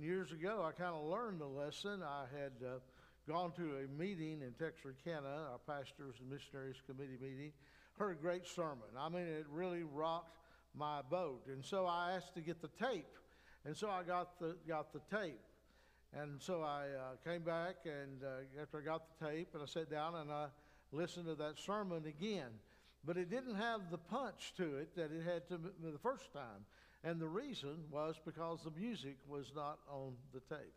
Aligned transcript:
And 0.00 0.08
years 0.08 0.32
ago, 0.32 0.64
I 0.66 0.72
kind 0.72 0.94
of 0.94 1.04
learned 1.04 1.42
the 1.42 1.46
lesson. 1.46 2.02
I 2.02 2.24
had 2.32 2.52
uh, 2.66 2.78
gone 3.28 3.52
to 3.52 3.84
a 3.84 4.00
meeting 4.00 4.40
in 4.40 4.52
Texarkana, 4.52 5.48
our 5.52 5.58
pastors 5.66 6.14
and 6.20 6.30
missionaries 6.30 6.76
committee 6.86 7.18
meeting, 7.20 7.52
heard 7.98 8.12
a 8.12 8.14
great 8.22 8.46
sermon. 8.46 8.88
I 8.98 9.10
mean, 9.10 9.26
it 9.26 9.44
really 9.52 9.82
rocked 9.82 10.38
my 10.74 11.02
boat. 11.02 11.42
And 11.48 11.62
so 11.62 11.84
I 11.84 12.12
asked 12.12 12.34
to 12.36 12.40
get 12.40 12.62
the 12.62 12.70
tape. 12.82 13.12
And 13.66 13.76
so 13.76 13.90
I 13.90 14.02
got 14.02 14.38
the, 14.40 14.56
got 14.66 14.90
the 14.94 15.02
tape. 15.14 15.42
And 16.14 16.40
so 16.40 16.62
I 16.62 16.84
uh, 16.98 17.30
came 17.30 17.42
back, 17.42 17.76
and 17.84 18.24
uh, 18.24 18.62
after 18.62 18.78
I 18.78 18.82
got 18.82 19.02
the 19.18 19.26
tape, 19.26 19.48
and 19.52 19.62
I 19.62 19.66
sat 19.66 19.90
down 19.90 20.14
and 20.14 20.32
I 20.32 20.46
listened 20.92 21.26
to 21.26 21.34
that 21.34 21.58
sermon 21.58 22.06
again. 22.06 22.52
But 23.04 23.18
it 23.18 23.28
didn't 23.28 23.56
have 23.56 23.90
the 23.90 23.98
punch 23.98 24.54
to 24.56 24.78
it 24.78 24.96
that 24.96 25.12
it 25.12 25.24
had 25.26 25.46
to 25.48 25.58
the 25.58 25.98
first 25.98 26.32
time. 26.32 26.64
And 27.02 27.20
the 27.20 27.28
reason 27.28 27.76
was 27.90 28.16
because 28.24 28.60
the 28.62 28.78
music 28.78 29.16
was 29.26 29.52
not 29.56 29.78
on 29.90 30.12
the 30.34 30.40
tape. 30.54 30.74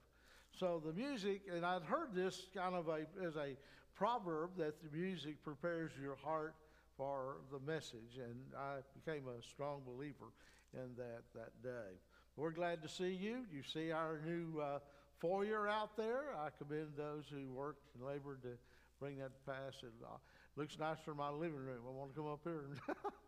So 0.57 0.82
the 0.86 0.93
music, 0.93 1.42
and 1.54 1.66
I'd 1.66 1.84
heard 1.84 2.14
this 2.14 2.47
kind 2.56 2.75
of 2.75 2.88
a, 2.88 3.06
as 3.25 3.36
a 3.36 3.57
proverb 3.96 4.52
that 4.57 4.75
the 4.82 4.96
music 4.96 5.44
prepares 5.44 5.92
your 6.02 6.16
heart 6.24 6.56
for 6.96 7.38
the 7.52 7.60
message. 7.60 8.18
And 8.18 8.36
I 8.57 8.78
became 8.94 9.24
a 9.28 9.42
strong 9.42 9.82
believer 9.86 10.32
in 10.74 10.96
that 10.97 11.24
that 11.36 11.61
day. 11.61 11.97
We're 12.36 12.52
glad 12.52 12.82
to 12.83 12.89
see 12.89 13.11
you. 13.11 13.46
You 13.52 13.61
see 13.61 13.92
our 13.92 14.19
new 14.25 14.60
uh, 14.60 14.80
foyer 15.19 15.68
out 15.68 15.96
there. 15.97 16.36
I 16.39 16.50
commend 16.58 16.94
those 16.97 17.25
who 17.30 17.52
worked 17.52 17.96
and 17.96 18.05
labored 18.05 18.42
to 18.44 18.58
bring 19.00 19.18
that 19.19 19.32
to 19.33 19.52
pass. 19.52 19.74
It 19.82 19.94
uh, 20.04 20.18
looks 20.55 20.80
nice 20.80 20.97
for 21.04 21.14
my 21.14 21.30
living 21.30 21.58
room. 21.58 21.82
I 21.88 21.92
want 21.92 22.14
to 22.14 22.16
come 22.16 22.32
up 22.32 22.39
here 22.44 22.66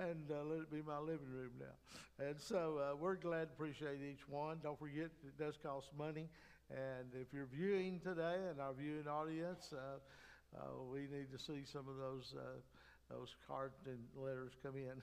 and, 0.00 0.30
uh, 0.30 0.42
let 0.44 0.60
it 0.60 0.70
be 0.70 0.82
my 0.82 0.98
living 0.98 1.30
room 1.30 1.50
now. 1.58 2.24
And 2.24 2.40
so 2.40 2.80
uh, 2.80 2.96
we're 2.96 3.16
glad 3.16 3.48
to 3.48 3.52
appreciate 3.52 4.00
each 4.00 4.28
one. 4.28 4.58
Don't 4.62 4.78
forget, 4.78 5.10
it 5.24 5.38
does 5.38 5.56
cost 5.62 5.88
money. 5.96 6.28
And 6.70 7.08
if 7.20 7.32
you're 7.32 7.48
viewing 7.52 8.00
today 8.00 8.36
and 8.48 8.60
our 8.60 8.72
viewing 8.72 9.08
audience, 9.08 9.72
uh, 9.72 9.98
uh, 10.56 10.82
we 10.92 11.00
need 11.00 11.30
to 11.32 11.38
see 11.38 11.64
some 11.64 11.88
of 11.88 11.96
those, 11.96 12.34
uh, 12.36 13.14
those 13.14 13.34
cards 13.46 13.76
and 13.86 13.98
letters 14.16 14.52
come 14.62 14.76
in, 14.76 15.02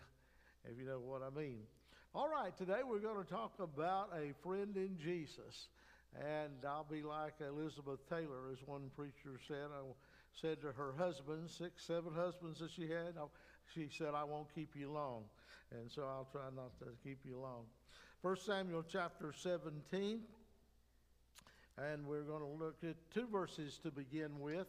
if 0.66 0.78
you 0.80 0.86
know 0.86 1.00
what 1.00 1.22
I 1.22 1.30
mean. 1.38 1.60
All 2.16 2.30
right, 2.30 2.56
today 2.58 2.82
we're 2.88 3.00
going 3.00 3.24
to 3.24 3.30
talk 3.30 3.54
about 3.60 4.10
a 4.16 4.34
friend 4.42 4.76
in 4.76 4.98
Jesus. 4.98 5.68
And 6.16 6.54
I'll 6.66 6.88
be 6.90 7.04
like 7.04 7.34
Elizabeth 7.42 8.00
Taylor, 8.10 8.50
as 8.52 8.58
one 8.66 8.90
preacher 8.96 9.40
said. 9.48 9.68
I 9.70 9.84
said 10.42 10.62
to 10.62 10.72
her 10.72 10.94
husband, 10.98 11.50
six, 11.50 11.84
seven 11.86 12.14
husbands 12.16 12.60
that 12.60 12.72
she 12.72 12.84
had, 12.84 13.14
she 13.74 13.90
said, 13.96 14.14
I 14.16 14.24
won't 14.24 14.54
keep 14.54 14.76
you 14.76 14.92
long. 14.92 15.24
And 15.72 15.92
so 15.92 16.04
I'll 16.04 16.28
try 16.32 16.50
not 16.56 16.78
to 16.80 16.86
keep 17.04 17.20
you 17.26 17.38
long. 17.38 17.66
1 18.22 18.38
Samuel 18.38 18.84
chapter 18.90 19.34
17. 19.34 20.22
And 21.78 22.08
we're 22.08 22.24
going 22.24 22.42
to 22.42 22.64
look 22.66 22.78
at 22.84 22.96
two 23.14 23.28
verses 23.28 23.80
to 23.84 23.92
begin 23.92 24.40
with 24.40 24.68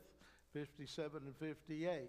57 0.53 1.23
and 1.25 1.37
58. 1.37 1.87
The 1.87 2.09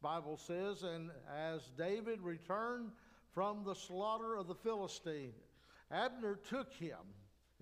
Bible 0.00 0.36
says, 0.36 0.82
And 0.82 1.10
as 1.34 1.70
David 1.76 2.20
returned 2.22 2.90
from 3.34 3.64
the 3.64 3.74
slaughter 3.74 4.36
of 4.36 4.46
the 4.46 4.54
Philistine, 4.54 5.32
Abner 5.90 6.38
took 6.48 6.72
him 6.72 6.96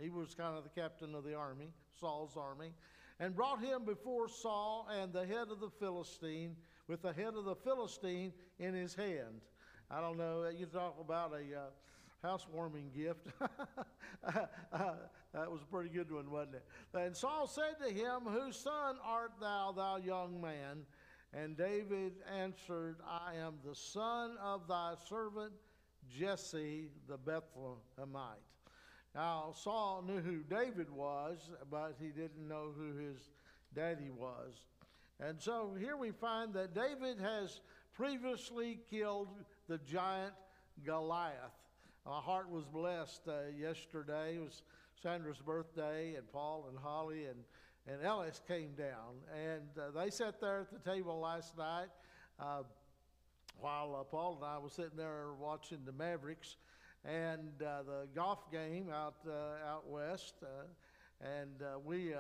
he 0.00 0.10
was 0.10 0.34
kind 0.34 0.56
of 0.56 0.64
the 0.64 0.80
captain 0.80 1.14
of 1.14 1.24
the 1.24 1.34
army, 1.34 1.68
Saul's 2.00 2.36
army, 2.36 2.72
and 3.20 3.34
brought 3.34 3.60
him 3.60 3.84
before 3.84 4.28
Saul 4.28 4.88
and 4.90 5.12
the 5.12 5.26
head 5.26 5.48
of 5.50 5.60
the 5.60 5.70
Philistine, 5.78 6.56
with 6.88 7.02
the 7.02 7.12
head 7.12 7.34
of 7.34 7.44
the 7.44 7.54
Philistine 7.54 8.32
in 8.58 8.74
his 8.74 8.94
hand. 8.94 9.40
I 9.90 10.00
don't 10.00 10.18
know, 10.18 10.44
uh, 10.44 10.50
you 10.50 10.66
talk 10.66 10.96
about 11.00 11.32
a 11.32 11.58
uh, 11.58 11.62
housewarming 12.22 12.90
gift. 12.96 13.26
Uh, 14.24 14.46
uh, 14.72 14.94
that 15.34 15.50
was 15.50 15.60
a 15.60 15.66
pretty 15.66 15.90
good 15.90 16.10
one, 16.10 16.30
wasn't 16.30 16.54
it? 16.54 16.64
And 16.94 17.14
Saul 17.14 17.46
said 17.46 17.74
to 17.86 17.92
him, 17.92 18.22
Whose 18.26 18.56
son 18.56 18.96
art 19.04 19.32
thou, 19.38 19.70
thou 19.76 19.96
young 19.96 20.40
man? 20.40 20.86
And 21.34 21.58
David 21.58 22.14
answered, 22.34 22.96
I 23.06 23.34
am 23.34 23.56
the 23.62 23.74
son 23.74 24.38
of 24.42 24.66
thy 24.66 24.94
servant 25.06 25.52
Jesse 26.08 26.88
the 27.06 27.18
Bethlehemite. 27.18 28.38
Now, 29.14 29.52
Saul 29.54 30.02
knew 30.06 30.20
who 30.20 30.38
David 30.38 30.90
was, 30.90 31.38
but 31.70 31.96
he 32.00 32.08
didn't 32.08 32.48
know 32.48 32.70
who 32.76 32.96
his 32.96 33.30
daddy 33.74 34.10
was. 34.10 34.54
And 35.26 35.40
so 35.40 35.70
here 35.78 35.96
we 35.96 36.10
find 36.10 36.52
that 36.52 36.74
David 36.74 37.18
has 37.18 37.60
previously 37.94 38.78
killed 38.90 39.28
the 39.68 39.78
giant 39.78 40.34
Goliath. 40.84 41.34
My 42.04 42.20
heart 42.20 42.50
was 42.50 42.64
blessed 42.66 43.22
uh, 43.26 43.48
yesterday. 43.58 44.36
It 44.36 44.42
was 44.42 44.62
Sandra's 45.02 45.38
birthday, 45.38 46.16
and 46.16 46.30
Paul 46.30 46.66
and 46.68 46.78
Holly 46.78 47.24
and, 47.24 47.38
and 47.86 48.04
Ellis 48.04 48.42
came 48.46 48.72
down. 48.76 49.14
And 49.34 49.62
uh, 49.78 49.98
they 49.98 50.10
sat 50.10 50.42
there 50.42 50.60
at 50.60 50.70
the 50.70 50.90
table 50.90 51.20
last 51.20 51.56
night 51.56 51.88
uh, 52.38 52.64
while 53.58 53.96
uh, 53.98 54.04
Paul 54.04 54.36
and 54.36 54.44
I 54.44 54.58
were 54.58 54.68
sitting 54.68 54.98
there 54.98 55.28
watching 55.40 55.78
the 55.86 55.92
Mavericks 55.92 56.56
and 57.02 57.62
uh, 57.62 57.82
the 57.82 58.08
golf 58.14 58.52
game 58.52 58.90
out 58.92 59.16
uh, 59.26 59.70
out 59.70 59.88
west. 59.88 60.34
Uh, 61.22 61.26
and 61.26 61.62
uh, 61.62 61.78
we, 61.84 62.14
uh, 62.14 62.18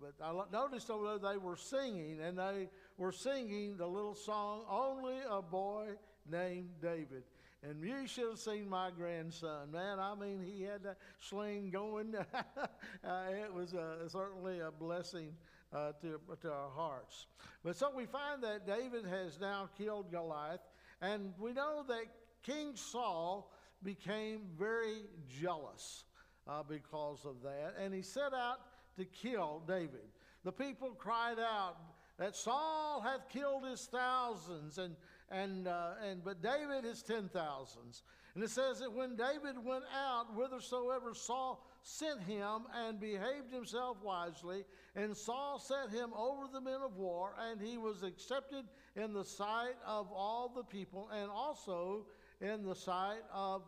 but 0.00 0.14
I 0.22 0.32
noticed 0.52 0.90
over 0.90 1.18
there 1.18 1.32
they 1.32 1.38
were 1.38 1.56
singing, 1.56 2.18
and 2.20 2.38
they 2.38 2.68
were 2.96 3.12
singing 3.12 3.76
the 3.76 3.86
little 3.86 4.14
song, 4.14 4.62
Only 4.70 5.16
a 5.28 5.42
Boy 5.42 5.88
Named 6.30 6.68
David. 6.80 7.24
And 7.62 7.82
you 7.82 8.06
should 8.06 8.28
have 8.28 8.38
seen 8.38 8.68
my 8.68 8.90
grandson, 8.96 9.72
man. 9.72 9.98
I 9.98 10.14
mean, 10.14 10.40
he 10.40 10.62
had 10.62 10.84
that 10.84 10.98
sling 11.18 11.70
going. 11.70 12.14
it 13.04 13.52
was 13.52 13.74
certainly 14.08 14.60
a 14.60 14.70
blessing 14.70 15.32
to, 15.72 16.20
to 16.42 16.52
our 16.52 16.70
hearts. 16.70 17.26
But 17.64 17.76
so 17.76 17.90
we 17.96 18.06
find 18.06 18.42
that 18.44 18.66
David 18.66 19.04
has 19.06 19.40
now 19.40 19.68
killed 19.76 20.12
Goliath, 20.12 20.60
and 21.00 21.32
we 21.40 21.52
know 21.52 21.84
that 21.88 22.04
King 22.44 22.76
Saul 22.76 23.50
became 23.82 24.42
very 24.56 25.02
jealous 25.40 26.04
uh, 26.48 26.62
because 26.68 27.24
of 27.24 27.42
that, 27.42 27.74
and 27.82 27.92
he 27.94 28.02
set 28.02 28.32
out 28.32 28.58
to 28.96 29.04
kill 29.04 29.62
David. 29.66 30.08
The 30.44 30.52
people 30.52 30.90
cried 30.90 31.38
out 31.38 31.76
that 32.18 32.34
Saul 32.34 33.02
hath 33.02 33.28
killed 33.28 33.64
his 33.64 33.86
thousands, 33.86 34.78
and, 34.78 34.96
and, 35.30 35.68
uh, 35.68 35.90
and, 36.08 36.24
but 36.24 36.42
David 36.42 36.84
his 36.84 37.02
ten 37.02 37.28
thousands. 37.28 38.02
And 38.34 38.44
it 38.44 38.50
says 38.50 38.80
that 38.80 38.92
when 38.92 39.16
David 39.16 39.56
went 39.62 39.84
out 39.94 40.34
whithersoever 40.34 41.14
Saul 41.14 41.66
sent 41.82 42.22
him 42.22 42.62
and 42.74 43.00
behaved 43.00 43.52
himself 43.52 43.98
wisely, 44.02 44.64
and 44.94 45.16
Saul 45.16 45.58
set 45.58 45.90
him 45.90 46.10
over 46.16 46.44
the 46.52 46.60
men 46.60 46.80
of 46.84 46.96
war, 46.96 47.34
and 47.50 47.60
he 47.60 47.76
was 47.76 48.02
accepted 48.02 48.64
in 48.94 49.12
the 49.12 49.24
sight 49.24 49.76
of 49.86 50.10
all 50.12 50.52
the 50.54 50.64
people, 50.64 51.08
and 51.14 51.30
also 51.30 52.06
in 52.40 52.64
the 52.64 52.74
sight 52.74 53.22
of 53.32 53.62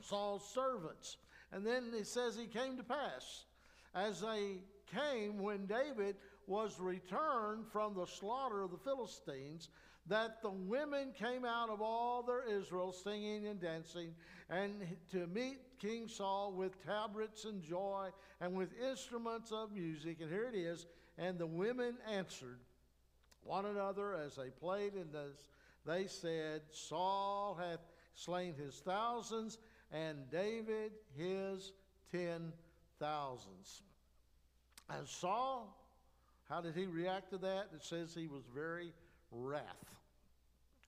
Saul's 0.00 0.48
servants. 0.52 1.16
And 1.52 1.66
then 1.66 1.92
it 1.92 2.06
says 2.06 2.36
he 2.36 2.46
came 2.46 2.76
to 2.76 2.82
pass 2.82 3.44
as 3.94 4.20
they 4.20 4.58
came 4.94 5.38
when 5.38 5.66
David 5.66 6.16
was 6.46 6.80
returned 6.80 7.66
from 7.72 7.94
the 7.94 8.06
slaughter 8.06 8.62
of 8.62 8.70
the 8.70 8.78
Philistines, 8.78 9.68
that 10.06 10.42
the 10.42 10.50
women 10.50 11.12
came 11.16 11.44
out 11.44 11.68
of 11.68 11.80
all 11.80 12.22
their 12.22 12.42
Israel 12.42 12.92
singing 12.92 13.46
and 13.46 13.60
dancing, 13.60 14.14
and 14.48 14.72
to 15.12 15.26
meet 15.28 15.58
King 15.78 16.08
Saul 16.08 16.52
with 16.52 16.84
tabrets 16.84 17.44
and 17.44 17.62
joy 17.62 18.08
and 18.40 18.54
with 18.54 18.70
instruments 18.82 19.52
of 19.52 19.72
music. 19.72 20.18
And 20.20 20.30
here 20.30 20.48
it 20.52 20.56
is. 20.56 20.86
And 21.18 21.38
the 21.38 21.46
women 21.46 21.94
answered 22.10 22.58
one 23.44 23.66
another 23.66 24.14
as 24.14 24.36
they 24.36 24.48
played, 24.48 24.94
and 24.94 25.14
as 25.14 25.48
they 25.86 26.06
said, 26.06 26.62
Saul 26.70 27.56
hath 27.60 27.80
slain 28.14 28.54
his 28.54 28.76
thousands, 28.76 29.58
and 29.92 30.30
David 30.30 30.92
his 31.16 31.72
ten 32.12 32.52
thousands. 32.98 33.82
And 34.88 35.06
Saul, 35.06 35.76
how 36.48 36.60
did 36.60 36.74
he 36.74 36.86
react 36.86 37.30
to 37.30 37.38
that? 37.38 37.68
It 37.74 37.82
says 37.82 38.14
he 38.14 38.26
was 38.26 38.42
very 38.54 38.92
wrath. 39.30 39.62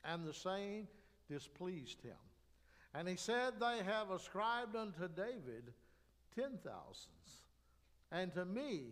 And 0.04 0.26
the 0.26 0.34
saying 0.34 0.88
displeased 1.31 2.02
him. 2.02 2.16
And 2.94 3.08
he 3.08 3.16
said, 3.16 3.54
They 3.60 3.82
have 3.84 4.10
ascribed 4.10 4.76
unto 4.76 5.08
David 5.08 5.72
ten 6.34 6.58
thousands, 6.64 7.46
and 8.10 8.32
to 8.34 8.44
me 8.44 8.82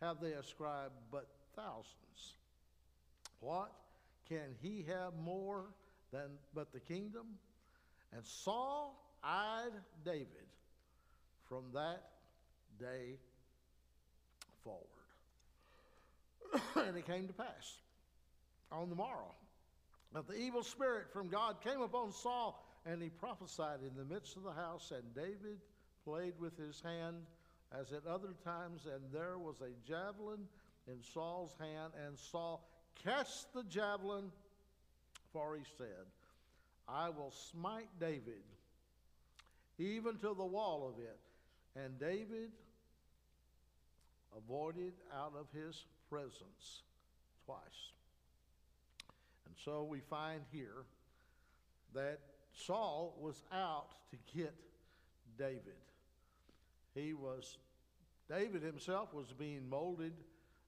have 0.00 0.20
they 0.20 0.32
ascribed 0.32 0.92
but 1.10 1.26
thousands. 1.56 2.34
What? 3.40 3.72
Can 4.28 4.54
he 4.60 4.84
have 4.88 5.14
more 5.24 5.64
than 6.12 6.28
but 6.54 6.72
the 6.72 6.80
kingdom? 6.80 7.26
And 8.14 8.24
Saul 8.24 9.07
eyed 9.22 9.72
David 10.04 10.26
from 11.48 11.64
that 11.74 12.02
day 12.78 13.18
forward. 14.62 14.84
and 16.86 16.96
it 16.96 17.06
came 17.06 17.26
to 17.26 17.32
pass 17.32 17.78
on 18.70 18.88
the 18.88 18.96
morrow 18.96 19.34
that 20.14 20.26
the 20.26 20.34
evil 20.34 20.62
spirit 20.62 21.12
from 21.12 21.28
God 21.28 21.60
came 21.62 21.80
upon 21.80 22.12
Saul, 22.12 22.64
and 22.86 23.02
he 23.02 23.10
prophesied 23.10 23.80
in 23.82 23.94
the 23.96 24.04
midst 24.04 24.36
of 24.36 24.42
the 24.42 24.52
house, 24.52 24.92
and 24.94 25.14
David 25.14 25.58
played 26.04 26.34
with 26.38 26.56
his 26.56 26.80
hand 26.80 27.16
as 27.78 27.92
at 27.92 28.06
other 28.06 28.34
times, 28.44 28.86
and 28.86 29.02
there 29.12 29.38
was 29.38 29.56
a 29.60 29.86
javelin 29.86 30.46
in 30.86 31.02
Saul's 31.02 31.54
hand, 31.60 31.92
and 32.06 32.18
Saul 32.18 32.66
cast 33.04 33.52
the 33.52 33.62
javelin, 33.64 34.32
for 35.32 35.56
he 35.56 35.64
said, 35.76 36.06
I 36.88 37.10
will 37.10 37.32
smite 37.52 37.88
David, 38.00 38.42
even 39.78 40.16
to 40.16 40.34
the 40.34 40.44
wall 40.44 40.92
of 40.92 41.02
it. 41.02 41.18
And 41.76 41.98
David 41.98 42.50
avoided 44.36 44.92
out 45.16 45.32
of 45.38 45.46
his 45.52 45.84
presence 46.10 46.82
twice. 47.44 47.58
And 49.46 49.54
so 49.64 49.84
we 49.84 50.00
find 50.00 50.42
here 50.52 50.84
that 51.94 52.18
Saul 52.52 53.16
was 53.20 53.42
out 53.52 53.90
to 54.10 54.16
get 54.36 54.54
David. 55.38 55.62
He 56.94 57.14
was, 57.14 57.58
David 58.28 58.62
himself 58.62 59.14
was 59.14 59.32
being 59.38 59.68
molded 59.68 60.12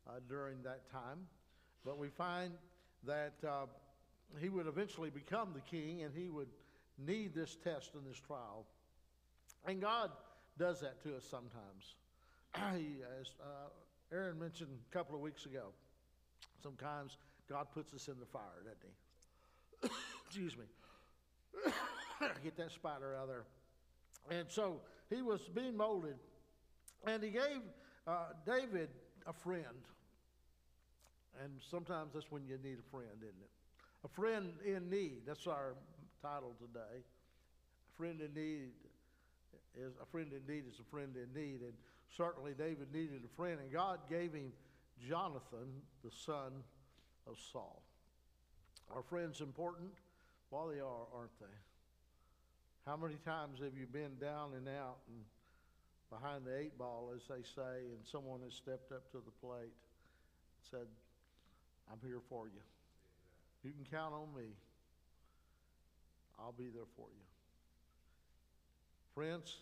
uh, 0.08 0.20
during 0.28 0.62
that 0.62 0.90
time, 0.90 1.26
but 1.84 1.98
we 1.98 2.08
find 2.08 2.52
that 3.06 3.34
uh, 3.46 3.66
he 4.38 4.48
would 4.48 4.66
eventually 4.66 5.10
become 5.10 5.50
the 5.54 5.60
king 5.60 6.02
and 6.02 6.14
he 6.14 6.28
would 6.28 6.48
need 6.98 7.34
this 7.34 7.56
test 7.64 7.94
and 7.94 8.06
this 8.06 8.18
trial. 8.18 8.66
And 9.66 9.80
God 9.80 10.10
does 10.58 10.80
that 10.80 11.02
to 11.02 11.16
us 11.16 11.24
sometimes. 11.24 11.94
he, 12.76 12.96
as 13.20 13.34
uh, 13.40 13.68
Aaron 14.12 14.38
mentioned 14.38 14.70
a 14.90 14.92
couple 14.92 15.14
of 15.14 15.20
weeks 15.20 15.46
ago, 15.46 15.68
sometimes 16.62 17.16
God 17.48 17.66
puts 17.72 17.94
us 17.94 18.08
in 18.08 18.18
the 18.18 18.26
fire, 18.26 18.62
doesn't 18.64 18.78
he? 18.82 19.88
Excuse 20.26 20.56
me. 20.56 20.64
Get 22.44 22.56
that 22.56 22.70
spider 22.72 23.16
out 23.16 23.24
of 23.24 23.28
there. 23.28 23.44
And 24.30 24.50
so 24.50 24.80
he 25.08 25.22
was 25.22 25.40
being 25.54 25.76
molded, 25.76 26.16
and 27.06 27.22
he 27.22 27.30
gave 27.30 27.62
uh, 28.06 28.26
David 28.46 28.90
a 29.26 29.32
friend. 29.32 29.64
And 31.42 31.52
sometimes 31.70 32.12
that's 32.14 32.30
when 32.30 32.46
you 32.46 32.58
need 32.62 32.78
a 32.78 32.90
friend, 32.90 33.16
isn't 33.18 33.40
it? 33.40 33.50
A 34.04 34.08
friend 34.08 34.52
in 34.64 34.90
need. 34.90 35.22
That's 35.26 35.46
our 35.46 35.74
title 36.22 36.54
today. 36.58 36.98
A 37.00 37.96
friend 37.96 38.20
in 38.20 38.34
need 38.34 38.70
is 39.78 39.92
a 40.02 40.06
friend 40.06 40.30
in 40.32 40.52
need 40.52 40.64
is 40.68 40.80
a 40.80 40.90
friend 40.90 41.14
in 41.16 41.32
need. 41.40 41.60
And 41.60 41.72
certainly 42.16 42.52
David 42.52 42.92
needed 42.92 43.22
a 43.24 43.36
friend, 43.36 43.58
and 43.60 43.72
God 43.72 44.00
gave 44.08 44.32
him 44.32 44.52
Jonathan, 45.08 45.82
the 46.04 46.10
son 46.10 46.52
of 47.26 47.36
Saul. 47.52 47.82
Are 48.94 49.02
friends 49.02 49.40
important? 49.40 49.90
Well, 50.50 50.68
they 50.68 50.80
are, 50.80 51.06
aren't 51.14 51.38
they? 51.38 51.56
How 52.86 52.96
many 52.96 53.14
times 53.24 53.60
have 53.60 53.76
you 53.78 53.86
been 53.86 54.16
down 54.20 54.54
and 54.56 54.66
out 54.66 54.98
and 55.06 55.22
behind 56.10 56.44
the 56.44 56.58
eight 56.58 56.76
ball, 56.76 57.12
as 57.14 57.22
they 57.28 57.42
say, 57.54 57.86
and 57.94 58.04
someone 58.04 58.40
has 58.42 58.54
stepped 58.54 58.90
up 58.90 59.10
to 59.12 59.18
the 59.18 59.30
plate 59.40 59.70
and 59.70 60.62
said, 60.70 60.86
I'm 61.90 61.98
here 62.02 62.20
for 62.28 62.46
you. 62.46 62.60
You 63.62 63.70
can 63.70 63.86
count 63.90 64.12
on 64.12 64.34
me. 64.34 64.50
I'll 66.38 66.52
be 66.52 66.68
there 66.74 66.88
for 66.96 67.06
you. 67.14 67.29
Friends, 69.20 69.56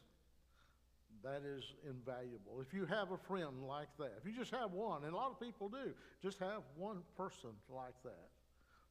that 1.24 1.42
is 1.44 1.64
invaluable. 1.84 2.60
If 2.60 2.72
you 2.72 2.86
have 2.86 3.10
a 3.10 3.16
friend 3.16 3.64
like 3.66 3.88
that, 3.98 4.12
if 4.16 4.24
you 4.24 4.30
just 4.32 4.54
have 4.54 4.70
one, 4.70 5.02
and 5.02 5.12
a 5.12 5.16
lot 5.16 5.32
of 5.32 5.40
people 5.40 5.68
do, 5.68 5.92
just 6.22 6.38
have 6.38 6.62
one 6.76 6.98
person 7.16 7.50
like 7.68 8.00
that. 8.04 8.28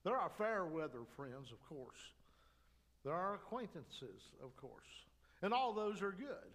There 0.03 0.17
are 0.17 0.29
fair 0.37 0.65
weather 0.65 1.05
friends, 1.15 1.53
of 1.53 1.69
course. 1.69 2.11
There 3.05 3.13
are 3.13 3.35
acquaintances, 3.35 4.33
of 4.43 4.57
course. 4.57 5.05
And 5.41 5.53
all 5.53 5.71
those 5.71 6.01
are 6.01 6.11
good. 6.11 6.51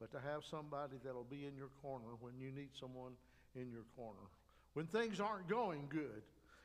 But 0.00 0.10
to 0.12 0.18
have 0.18 0.42
somebody 0.50 0.96
that'll 1.04 1.24
be 1.24 1.44
in 1.44 1.58
your 1.58 1.70
corner 1.82 2.16
when 2.18 2.32
you 2.40 2.50
need 2.50 2.70
someone 2.80 3.12
in 3.54 3.70
your 3.70 3.84
corner, 3.94 4.26
when 4.72 4.86
things 4.86 5.20
aren't 5.20 5.48
going 5.48 5.82
good, 5.90 6.22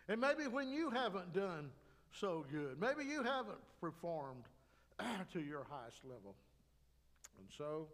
and 0.07 0.21
maybe 0.21 0.47
when 0.47 0.69
you 0.69 0.91
haven't 0.91 1.33
done 1.33 1.71
so 2.13 2.45
good, 2.49 2.79
maybe 2.79 3.03
you 3.03 3.21
haven't 3.21 3.59
performed 3.81 4.45
to 5.33 5.39
your 5.39 5.65
highest 5.69 6.03
level. 6.03 6.35
And 7.37 7.47
so 7.57 7.87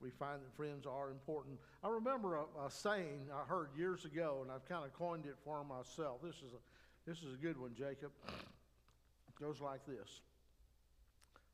we 0.00 0.10
find 0.10 0.42
that 0.42 0.56
friends 0.56 0.86
are 0.86 1.10
important. 1.10 1.58
I 1.82 1.88
remember 1.88 2.36
a, 2.36 2.66
a 2.66 2.70
saying 2.70 3.28
I 3.32 3.48
heard 3.48 3.68
years 3.76 4.04
ago, 4.04 4.40
and 4.42 4.50
I've 4.50 4.68
kind 4.68 4.84
of 4.84 4.92
coined 4.92 5.26
it 5.26 5.36
for 5.44 5.64
myself. 5.64 6.20
This 6.22 6.36
is 6.36 6.52
a, 6.52 7.08
this 7.08 7.18
is 7.18 7.34
a 7.34 7.36
good 7.36 7.58
one, 7.58 7.70
Jacob. 7.74 8.10
It 8.26 9.40
goes 9.40 9.60
like 9.60 9.86
this 9.86 10.20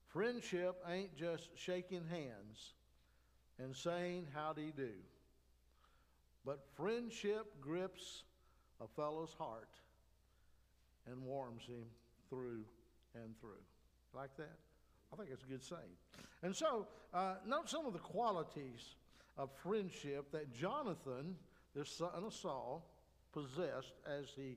Friendship 0.08 0.76
ain't 0.90 1.14
just 1.16 1.50
shaking 1.54 2.04
hands 2.08 2.72
and 3.58 3.76
saying, 3.76 4.26
Howdy 4.34 4.72
do. 4.76 4.90
But 6.46 6.64
friendship 6.76 7.60
grips 7.60 8.22
a 8.80 8.86
fellow's 8.96 9.34
heart 9.38 9.68
and 11.06 11.22
warms 11.22 11.64
him 11.66 11.84
through 12.30 12.64
and 13.14 13.38
through. 13.40 13.62
Like 14.14 14.36
that? 14.36 14.56
I 15.12 15.16
think 15.16 15.30
it's 15.32 15.44
a 15.44 15.46
good 15.46 15.62
saying. 15.62 15.96
And 16.42 16.54
so, 16.54 16.86
uh, 17.14 17.34
note 17.46 17.68
some 17.68 17.86
of 17.86 17.92
the 17.92 17.98
qualities 17.98 18.94
of 19.36 19.50
friendship 19.62 20.30
that 20.32 20.52
Jonathan, 20.52 21.36
the 21.74 21.84
son 21.84 22.10
of 22.14 22.34
Saul, 22.34 22.84
possessed 23.32 23.94
as 24.06 24.26
he 24.36 24.56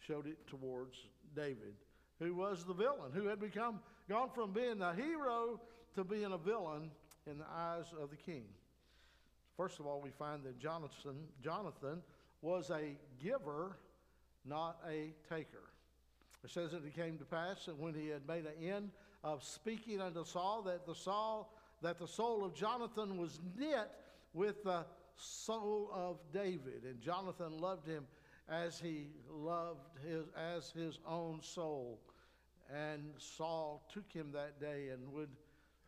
showed 0.00 0.26
it 0.26 0.46
towards 0.46 0.96
David, 1.36 1.74
who 2.18 2.34
was 2.34 2.64
the 2.64 2.74
villain, 2.74 3.12
who 3.12 3.26
had 3.26 3.40
become 3.40 3.80
gone 4.08 4.30
from 4.34 4.52
being 4.52 4.80
a 4.82 4.94
hero 4.94 5.60
to 5.94 6.04
being 6.04 6.32
a 6.32 6.38
villain 6.38 6.90
in 7.26 7.38
the 7.38 7.46
eyes 7.54 7.86
of 8.00 8.10
the 8.10 8.16
king. 8.16 8.44
First 9.56 9.78
of 9.78 9.86
all, 9.86 10.00
we 10.00 10.10
find 10.10 10.42
that 10.44 10.58
Jonathan, 10.58 11.28
Jonathan 11.42 12.02
was 12.40 12.70
a 12.70 12.96
giver, 13.22 13.76
not 14.44 14.78
a 14.88 15.12
taker. 15.28 15.71
It 16.44 16.50
says 16.50 16.72
that 16.72 16.84
it 16.84 16.94
came 16.94 17.18
to 17.18 17.24
pass 17.24 17.66
that 17.66 17.78
when 17.78 17.94
he 17.94 18.08
had 18.08 18.26
made 18.26 18.46
an 18.46 18.68
end 18.68 18.90
of 19.22 19.44
speaking 19.44 20.00
unto 20.00 20.24
Saul 20.24 20.62
that 20.62 20.86
the 20.86 20.94
Saul 20.94 21.52
that 21.82 21.98
the 21.98 22.06
soul 22.06 22.44
of 22.44 22.54
Jonathan 22.54 23.16
was 23.16 23.40
knit 23.58 23.90
with 24.34 24.62
the 24.62 24.84
soul 25.16 25.90
of 25.92 26.18
David, 26.32 26.84
and 26.84 27.00
Jonathan 27.00 27.58
loved 27.58 27.86
him 27.86 28.06
as 28.48 28.78
he 28.78 29.08
loved 29.30 29.98
his 30.04 30.24
as 30.36 30.70
his 30.70 30.98
own 31.06 31.40
soul. 31.42 32.00
And 32.72 33.12
Saul 33.18 33.86
took 33.92 34.10
him 34.12 34.32
that 34.32 34.60
day 34.60 34.88
and 34.92 35.12
would 35.12 35.28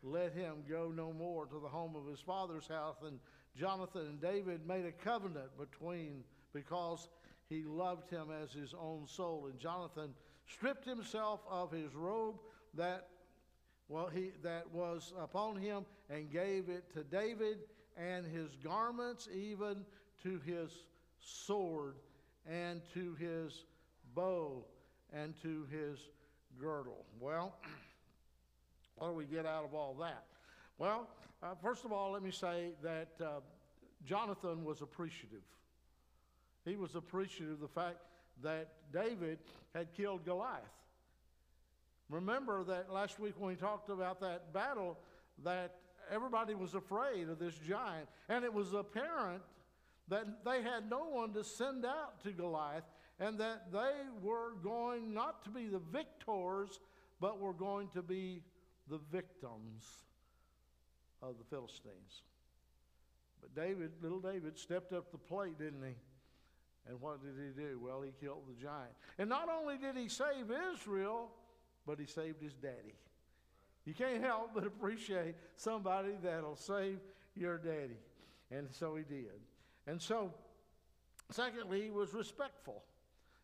let 0.02 0.34
him 0.34 0.64
go 0.68 0.92
no 0.94 1.12
more 1.12 1.46
to 1.46 1.58
the 1.58 1.68
home 1.68 1.96
of 1.96 2.06
his 2.06 2.20
father's 2.20 2.68
house. 2.68 2.96
And 3.04 3.18
Jonathan 3.56 4.02
and 4.02 4.20
David 4.20 4.66
made 4.66 4.84
a 4.84 4.92
covenant 4.92 5.56
between 5.58 6.24
because 6.52 7.08
he 7.48 7.62
loved 7.64 8.10
him 8.10 8.28
as 8.42 8.52
his 8.52 8.74
own 8.74 9.06
soul. 9.06 9.48
And 9.50 9.58
Jonathan 9.58 10.14
stripped 10.48 10.84
himself 10.84 11.40
of 11.50 11.70
his 11.70 11.94
robe 11.94 12.36
that 12.74 13.08
well, 13.88 14.06
he, 14.06 14.30
that 14.42 14.70
was 14.72 15.12
upon 15.20 15.56
him 15.56 15.84
and 16.08 16.30
gave 16.30 16.68
it 16.68 16.90
to 16.94 17.04
David 17.04 17.58
and 17.96 18.24
his 18.26 18.56
garments, 18.56 19.28
even 19.32 19.84
to 20.22 20.40
his 20.46 20.70
sword 21.20 21.96
and 22.50 22.80
to 22.94 23.14
his 23.14 23.64
bow 24.14 24.64
and 25.12 25.34
to 25.42 25.66
his 25.70 25.98
girdle. 26.58 27.04
Well, 27.20 27.54
what 28.96 29.08
do 29.08 29.14
we 29.14 29.26
get 29.26 29.44
out 29.44 29.64
of 29.64 29.74
all 29.74 29.94
that? 30.00 30.24
Well, 30.78 31.08
uh, 31.42 31.54
first 31.62 31.84
of 31.84 31.92
all, 31.92 32.12
let 32.12 32.22
me 32.22 32.30
say 32.30 32.70
that 32.82 33.08
uh, 33.20 33.40
Jonathan 34.04 34.64
was 34.64 34.80
appreciative. 34.80 35.42
He 36.64 36.76
was 36.76 36.94
appreciative 36.94 37.54
of 37.54 37.60
the 37.60 37.68
fact 37.68 37.98
that 38.42 38.68
David 38.92 39.38
had 39.74 39.92
killed 39.94 40.24
Goliath. 40.24 40.62
Remember 42.10 42.64
that 42.64 42.92
last 42.92 43.18
week 43.18 43.34
when 43.38 43.48
we 43.48 43.56
talked 43.56 43.88
about 43.90 44.20
that 44.20 44.52
battle, 44.52 44.98
that 45.42 45.76
everybody 46.10 46.54
was 46.54 46.74
afraid 46.74 47.28
of 47.28 47.38
this 47.38 47.54
giant. 47.66 48.08
And 48.28 48.44
it 48.44 48.52
was 48.52 48.72
apparent 48.72 49.42
that 50.08 50.44
they 50.44 50.62
had 50.62 50.88
no 50.90 51.08
one 51.08 51.32
to 51.32 51.42
send 51.42 51.84
out 51.84 52.22
to 52.24 52.32
Goliath 52.32 52.84
and 53.18 53.38
that 53.38 53.72
they 53.72 53.92
were 54.22 54.52
going 54.62 55.14
not 55.14 55.44
to 55.44 55.50
be 55.50 55.66
the 55.66 55.78
victors, 55.78 56.80
but 57.20 57.40
were 57.40 57.52
going 57.52 57.88
to 57.88 58.02
be 58.02 58.42
the 58.88 58.98
victims 59.10 60.04
of 61.22 61.36
the 61.38 61.44
Philistines. 61.44 62.22
But 63.40 63.54
David, 63.54 63.92
little 64.02 64.20
David, 64.20 64.58
stepped 64.58 64.92
up 64.92 65.10
the 65.10 65.18
plate, 65.18 65.58
didn't 65.58 65.82
he? 65.82 65.94
And 66.88 67.00
what 67.00 67.22
did 67.22 67.34
he 67.36 67.60
do? 67.60 67.80
Well, 67.82 68.02
he 68.02 68.12
killed 68.20 68.42
the 68.46 68.62
giant. 68.62 68.92
And 69.18 69.28
not 69.28 69.48
only 69.48 69.78
did 69.78 69.96
he 69.96 70.08
save 70.08 70.50
Israel, 70.74 71.30
but 71.86 71.98
he 71.98 72.06
saved 72.06 72.42
his 72.42 72.54
daddy. 72.54 72.94
You 73.84 73.94
can't 73.94 74.22
help 74.22 74.50
but 74.54 74.66
appreciate 74.66 75.34
somebody 75.56 76.12
that'll 76.22 76.56
save 76.56 76.98
your 77.34 77.58
daddy. 77.58 77.98
And 78.50 78.68
so 78.70 78.96
he 78.96 79.02
did. 79.02 79.40
And 79.86 80.00
so, 80.00 80.32
secondly, 81.30 81.82
he 81.82 81.90
was 81.90 82.14
respectful. 82.14 82.82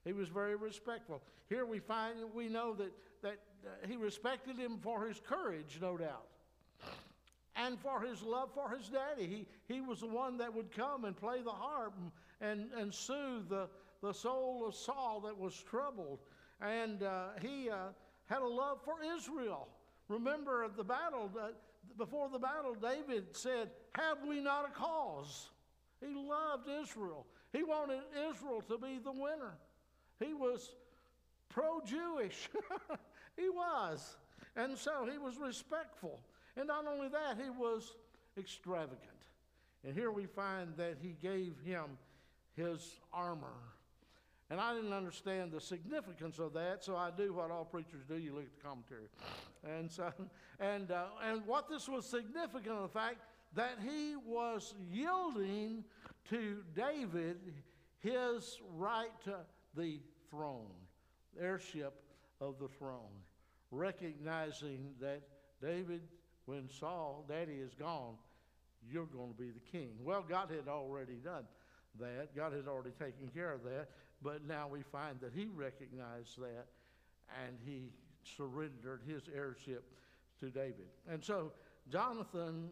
He 0.04 0.12
was 0.12 0.28
very 0.28 0.56
respectful. 0.56 1.22
Here 1.48 1.66
we 1.66 1.78
find, 1.78 2.16
we 2.34 2.48
know 2.48 2.74
that, 2.74 2.92
that 3.22 3.38
he 3.86 3.96
respected 3.96 4.56
him 4.56 4.78
for 4.80 5.06
his 5.06 5.20
courage, 5.20 5.78
no 5.80 5.96
doubt. 5.96 6.26
And 7.56 7.78
for 7.80 8.00
his 8.00 8.22
love 8.22 8.50
for 8.54 8.70
his 8.70 8.88
daddy. 8.88 9.26
He, 9.26 9.74
he 9.74 9.80
was 9.80 10.00
the 10.00 10.06
one 10.06 10.38
that 10.38 10.54
would 10.54 10.74
come 10.74 11.04
and 11.04 11.16
play 11.16 11.42
the 11.42 11.50
harp 11.50 11.94
and, 12.40 12.68
and, 12.76 12.92
soothe 12.92 13.48
the, 13.48 13.68
the 14.02 14.12
soul 14.12 14.66
of 14.66 14.74
Saul 14.74 15.20
that 15.26 15.36
was 15.36 15.54
troubled. 15.68 16.20
And 16.60 17.02
uh, 17.02 17.28
he 17.40 17.68
uh, 17.68 17.88
had 18.26 18.42
a 18.42 18.46
love 18.48 18.78
for 18.84 18.96
Israel. 19.16 19.68
Remember 20.08 20.66
the 20.76 20.84
battle, 20.84 21.30
uh, 21.38 21.48
before 21.96 22.28
the 22.28 22.38
battle, 22.38 22.74
David 22.74 23.36
said, 23.36 23.70
Have 23.92 24.18
we 24.26 24.40
not 24.40 24.68
a 24.68 24.72
cause? 24.72 25.50
He 26.00 26.14
loved 26.14 26.68
Israel. 26.82 27.26
He 27.52 27.62
wanted 27.62 28.00
Israel 28.30 28.62
to 28.68 28.78
be 28.78 28.98
the 29.02 29.12
winner. 29.12 29.58
He 30.18 30.34
was 30.34 30.74
pro 31.48 31.80
Jewish. 31.84 32.48
he 33.36 33.48
was. 33.48 34.16
And 34.56 34.76
so 34.76 35.06
he 35.10 35.18
was 35.18 35.36
respectful. 35.38 36.20
And 36.56 36.66
not 36.66 36.86
only 36.86 37.08
that, 37.08 37.36
he 37.42 37.50
was 37.50 37.92
extravagant. 38.38 38.98
And 39.84 39.94
here 39.94 40.10
we 40.10 40.26
find 40.26 40.76
that 40.76 40.96
he 41.00 41.16
gave 41.22 41.54
him 41.64 41.84
his 42.56 42.96
armor. 43.12 43.56
And 44.50 44.60
I 44.60 44.74
didn't 44.74 44.92
understand 44.92 45.52
the 45.52 45.60
significance 45.60 46.40
of 46.40 46.52
that, 46.54 46.82
so 46.82 46.96
I 46.96 47.10
do 47.16 47.32
what 47.32 47.52
all 47.52 47.64
preachers 47.64 48.02
do 48.08 48.16
you 48.16 48.34
look 48.34 48.44
at 48.44 48.56
the 48.56 48.68
commentary. 48.68 49.06
And, 49.64 49.90
so, 49.90 50.12
and, 50.58 50.90
uh, 50.90 51.04
and 51.24 51.46
what 51.46 51.68
this 51.68 51.88
was 51.88 52.04
significant 52.04 52.74
of 52.74 52.82
the 52.82 52.98
fact 52.98 53.18
that 53.54 53.78
he 53.80 54.16
was 54.26 54.74
yielding 54.92 55.84
to 56.30 56.58
David 56.74 57.38
his 58.00 58.60
right 58.76 59.10
to 59.24 59.36
the 59.76 60.00
throne, 60.30 60.66
heirship 61.38 62.02
of 62.40 62.58
the 62.58 62.68
throne, 62.68 63.22
recognizing 63.70 64.94
that 65.00 65.22
David, 65.62 66.02
when 66.50 66.68
Saul, 66.68 67.24
daddy, 67.28 67.60
is 67.64 67.74
gone, 67.74 68.14
you're 68.90 69.06
going 69.06 69.32
to 69.32 69.38
be 69.38 69.50
the 69.50 69.60
king. 69.70 69.90
Well, 70.02 70.24
God 70.28 70.50
had 70.50 70.66
already 70.66 71.14
done 71.22 71.44
that, 72.00 72.34
God 72.34 72.52
had 72.52 72.66
already 72.66 72.90
taken 72.90 73.28
care 73.32 73.52
of 73.52 73.62
that, 73.62 73.88
but 74.20 74.44
now 74.44 74.66
we 74.66 74.82
find 74.82 75.20
that 75.20 75.30
he 75.32 75.46
recognized 75.46 76.40
that 76.40 76.66
and 77.46 77.56
he 77.64 77.92
surrendered 78.36 79.02
his 79.06 79.22
heirship 79.32 79.84
to 80.40 80.50
David. 80.50 80.88
And 81.08 81.22
so 81.22 81.52
Jonathan 81.88 82.70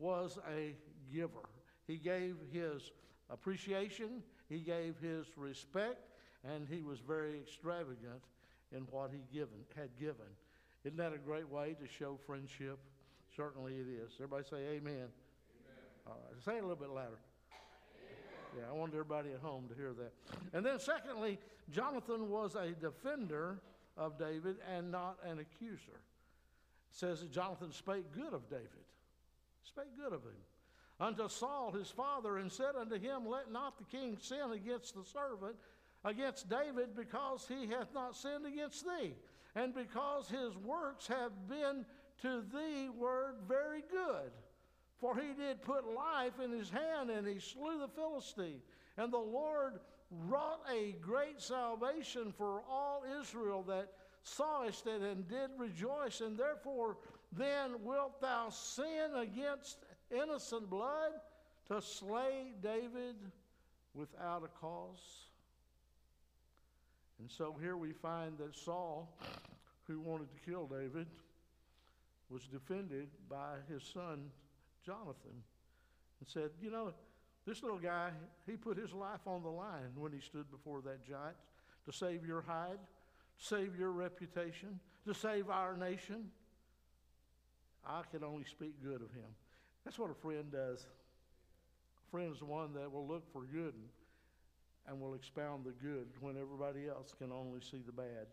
was 0.00 0.38
a 0.52 0.74
giver. 1.14 1.48
He 1.86 1.98
gave 1.98 2.34
his 2.52 2.90
appreciation, 3.30 4.24
he 4.48 4.58
gave 4.58 4.96
his 5.00 5.26
respect, 5.36 6.08
and 6.42 6.66
he 6.68 6.82
was 6.82 6.98
very 6.98 7.38
extravagant 7.38 8.24
in 8.72 8.80
what 8.90 9.12
he 9.12 9.20
given, 9.32 9.58
had 9.76 9.90
given. 9.96 10.26
Isn't 10.84 10.96
that 10.96 11.12
a 11.12 11.18
great 11.18 11.48
way 11.48 11.76
to 11.80 11.86
show 11.86 12.18
friendship? 12.26 12.80
Certainly 13.36 13.72
it 13.74 13.86
is. 13.88 14.12
Everybody 14.16 14.44
say 14.48 14.56
amen. 14.56 14.80
amen. 14.94 15.08
All 16.06 16.18
right. 16.30 16.44
Say 16.44 16.56
it 16.56 16.58
a 16.58 16.66
little 16.66 16.76
bit 16.76 16.90
louder. 16.90 17.18
Amen. 17.50 18.58
Yeah, 18.58 18.70
I 18.70 18.72
want 18.72 18.92
everybody 18.92 19.30
at 19.32 19.40
home 19.40 19.68
to 19.68 19.74
hear 19.74 19.92
that. 19.94 20.12
And 20.52 20.64
then, 20.64 20.78
secondly, 20.78 21.38
Jonathan 21.70 22.28
was 22.28 22.54
a 22.54 22.72
defender 22.72 23.58
of 23.96 24.18
David 24.18 24.56
and 24.74 24.90
not 24.90 25.16
an 25.24 25.38
accuser. 25.38 26.00
It 26.90 26.96
says 26.98 27.20
that 27.20 27.32
Jonathan 27.32 27.72
spake 27.72 28.12
good 28.12 28.34
of 28.34 28.48
David, 28.50 28.68
spake 29.62 29.96
good 29.96 30.12
of 30.12 30.22
him 30.22 30.36
unto 31.00 31.28
Saul 31.28 31.72
his 31.72 31.88
father, 31.88 32.38
and 32.38 32.50
said 32.50 32.76
unto 32.78 32.98
him, 32.98 33.26
Let 33.26 33.50
not 33.50 33.78
the 33.78 33.84
king 33.84 34.16
sin 34.20 34.52
against 34.52 34.94
the 34.94 35.04
servant, 35.04 35.56
against 36.04 36.48
David, 36.48 36.94
because 36.94 37.46
he 37.48 37.66
hath 37.66 37.92
not 37.94 38.16
sinned 38.16 38.46
against 38.46 38.84
thee, 38.84 39.14
and 39.54 39.74
because 39.74 40.28
his 40.28 40.56
works 40.58 41.06
have 41.08 41.32
been 41.48 41.84
to 42.22 42.42
thee 42.52 42.88
word 42.88 43.34
very 43.46 43.82
good. 43.90 44.30
For 45.00 45.16
he 45.16 45.34
did 45.34 45.62
put 45.62 45.92
life 45.94 46.38
in 46.42 46.52
his 46.52 46.70
hand, 46.70 47.10
and 47.10 47.26
he 47.26 47.40
slew 47.40 47.80
the 47.80 47.88
Philistine. 47.88 48.60
And 48.96 49.12
the 49.12 49.18
Lord 49.18 49.80
wrought 50.10 50.60
a 50.72 50.92
great 51.00 51.40
salvation 51.40 52.32
for 52.36 52.62
all 52.70 53.02
Israel 53.20 53.64
that 53.64 53.88
sawest 54.22 54.86
it 54.86 55.02
and 55.02 55.28
did 55.28 55.50
rejoice. 55.58 56.20
And 56.20 56.38
therefore, 56.38 56.98
then 57.32 57.82
wilt 57.82 58.20
thou 58.20 58.50
sin 58.50 59.10
against 59.16 59.78
innocent 60.10 60.70
blood 60.70 61.12
to 61.68 61.82
slay 61.82 62.52
David 62.62 63.16
without 63.94 64.44
a 64.44 64.60
cause? 64.60 65.26
And 67.18 67.30
so 67.30 67.56
here 67.60 67.76
we 67.76 67.92
find 67.92 68.38
that 68.38 68.56
Saul, 68.56 69.16
who 69.86 70.00
wanted 70.00 70.28
to 70.32 70.50
kill 70.50 70.66
David, 70.66 71.06
was 72.32 72.44
defended 72.44 73.08
by 73.28 73.56
his 73.68 73.82
son 73.82 74.30
Jonathan 74.84 75.36
and 76.20 76.28
said, 76.28 76.50
You 76.60 76.70
know, 76.70 76.92
this 77.46 77.62
little 77.62 77.78
guy, 77.78 78.10
he 78.46 78.56
put 78.56 78.78
his 78.78 78.92
life 78.92 79.20
on 79.26 79.42
the 79.42 79.50
line 79.50 79.90
when 79.96 80.12
he 80.12 80.20
stood 80.20 80.50
before 80.50 80.80
that 80.82 81.06
giant 81.06 81.36
to 81.86 81.92
save 81.92 82.24
your 82.24 82.40
hide, 82.40 82.78
to 83.38 83.44
save 83.44 83.76
your 83.78 83.90
reputation, 83.90 84.78
to 85.06 85.14
save 85.14 85.50
our 85.50 85.76
nation. 85.76 86.30
I 87.84 88.02
can 88.10 88.22
only 88.22 88.44
speak 88.44 88.82
good 88.82 89.02
of 89.02 89.10
him. 89.12 89.28
That's 89.84 89.98
what 89.98 90.10
a 90.10 90.14
friend 90.14 90.50
does. 90.52 90.86
A 92.06 92.10
friend 92.10 92.32
is 92.32 92.42
one 92.42 92.72
that 92.74 92.90
will 92.90 93.06
look 93.06 93.30
for 93.32 93.42
good 93.42 93.74
and 94.86 95.00
will 95.00 95.14
expound 95.14 95.64
the 95.64 95.72
good 95.72 96.06
when 96.20 96.36
everybody 96.36 96.88
else 96.88 97.14
can 97.18 97.32
only 97.32 97.60
see 97.60 97.82
the 97.84 97.92
bad. 97.92 98.26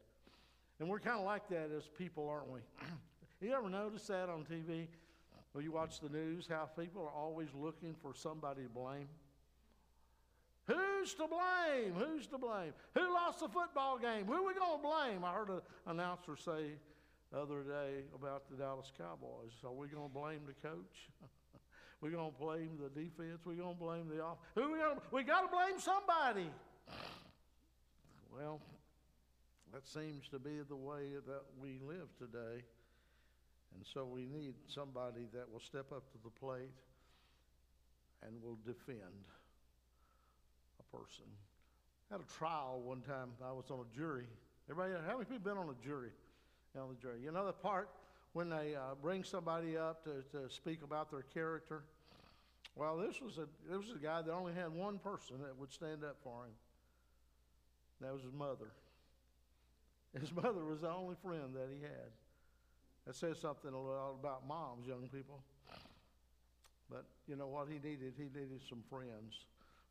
And 0.79 0.87
we're 0.87 0.99
kind 0.99 1.19
of 1.19 1.25
like 1.25 1.49
that 1.49 1.69
as 1.75 1.87
people, 1.97 2.29
aren't 2.29 2.51
we? 2.51 2.59
you 3.41 3.53
ever 3.53 3.69
notice 3.69 4.07
that 4.07 4.29
on 4.29 4.45
TV? 4.45 4.87
When 5.53 5.63
you 5.63 5.71
watch 5.71 5.99
the 5.99 6.09
news, 6.09 6.47
how 6.49 6.69
people 6.77 7.01
are 7.01 7.11
always 7.11 7.49
looking 7.55 7.95
for 8.01 8.13
somebody 8.13 8.63
to 8.63 8.69
blame? 8.69 9.07
Who's 10.67 11.15
to 11.15 11.25
blame? 11.27 11.93
Who's 11.95 12.27
to 12.27 12.37
blame? 12.37 12.73
Who 12.93 13.13
lost 13.13 13.39
the 13.39 13.47
football 13.47 13.97
game? 13.97 14.25
Who 14.25 14.33
are 14.33 14.45
we 14.45 14.53
going 14.53 14.77
to 14.77 14.87
blame? 14.87 15.23
I 15.23 15.33
heard 15.33 15.49
an 15.49 15.61
announcer 15.87 16.35
say 16.37 16.73
the 17.31 17.39
other 17.39 17.63
day 17.63 18.03
about 18.13 18.49
the 18.49 18.57
Dallas 18.57 18.91
Cowboys. 18.95 19.53
Are 19.63 19.71
we 19.71 19.87
going 19.87 20.07
to 20.07 20.13
blame 20.13 20.41
the 20.45 20.67
coach? 20.67 21.09
We're 22.01 22.11
going 22.11 22.31
to 22.31 22.37
blame 22.37 22.77
the 22.81 22.89
defense. 22.89 23.39
We're 23.45 23.55
going 23.55 23.75
to 23.75 23.79
blame 23.79 24.07
the 24.07 24.21
off. 24.21 24.37
Who 24.55 24.71
we 24.71 24.77
going 24.77 24.95
to? 24.95 25.01
We 25.11 25.23
got 25.23 25.41
to 25.41 25.47
blame 25.47 25.79
somebody. 25.79 26.49
Well, 28.31 28.61
that 29.73 29.87
seems 29.87 30.27
to 30.29 30.39
be 30.39 30.59
the 30.67 30.75
way 30.75 31.17
that 31.25 31.41
we 31.59 31.79
live 31.85 32.07
today. 32.17 32.63
And 33.75 33.85
so 33.93 34.05
we 34.05 34.25
need 34.25 34.53
somebody 34.67 35.27
that 35.33 35.51
will 35.51 35.59
step 35.59 35.91
up 35.91 36.11
to 36.11 36.17
the 36.23 36.29
plate 36.29 36.73
and 38.25 38.41
will 38.43 38.57
defend 38.65 39.23
a 40.79 40.97
person. 40.97 41.25
I 42.09 42.15
had 42.15 42.21
a 42.21 42.37
trial 42.37 42.81
one 42.83 43.01
time. 43.01 43.29
I 43.45 43.51
was 43.51 43.65
on 43.69 43.79
a 43.79 43.95
jury. 43.95 44.25
Everybody, 44.69 44.93
how 45.05 45.13
many 45.13 45.25
people 45.25 45.53
been 45.53 45.57
on 45.57 45.69
a 45.69 45.85
jury? 45.85 46.11
On 46.79 46.89
the 46.89 47.01
jury, 47.01 47.19
you 47.23 47.31
know 47.31 47.47
the 47.47 47.51
part 47.51 47.89
when 48.33 48.49
they 48.49 48.75
uh, 48.75 48.93
bring 49.01 49.23
somebody 49.23 49.75
up 49.75 50.03
to, 50.03 50.23
to 50.31 50.47
speak 50.53 50.83
about 50.83 51.09
their 51.09 51.23
character. 51.33 51.83
Well, 52.75 52.95
this 52.95 53.19
was 53.19 53.39
a 53.39 53.47
this 53.67 53.87
was 53.87 53.95
a 53.95 54.03
guy 54.03 54.21
that 54.21 54.31
only 54.31 54.53
had 54.53 54.71
one 54.71 54.99
person 54.99 55.37
that 55.41 55.57
would 55.57 55.73
stand 55.73 56.03
up 56.03 56.17
for 56.23 56.45
him. 56.45 56.53
That 58.01 58.13
was 58.13 58.21
his 58.21 58.33
mother. 58.33 58.71
His 60.19 60.31
mother 60.43 60.63
was 60.63 60.81
the 60.81 60.89
only 60.89 61.15
friend 61.23 61.55
that 61.55 61.69
he 61.73 61.81
had. 61.81 62.11
That 63.09 63.15
says 63.15 63.39
something 63.39 63.73
a 63.73 63.75
lot 63.75 64.13
about 64.19 64.47
moms, 64.47 64.85
young 64.85 65.09
people. 65.11 65.41
But 66.91 67.05
you 67.27 67.35
know 67.35 67.47
what 67.47 67.67
he 67.67 67.79
needed? 67.79 68.13
He 68.15 68.25
needed 68.25 68.61
some 68.69 68.83
friends. 68.87 69.33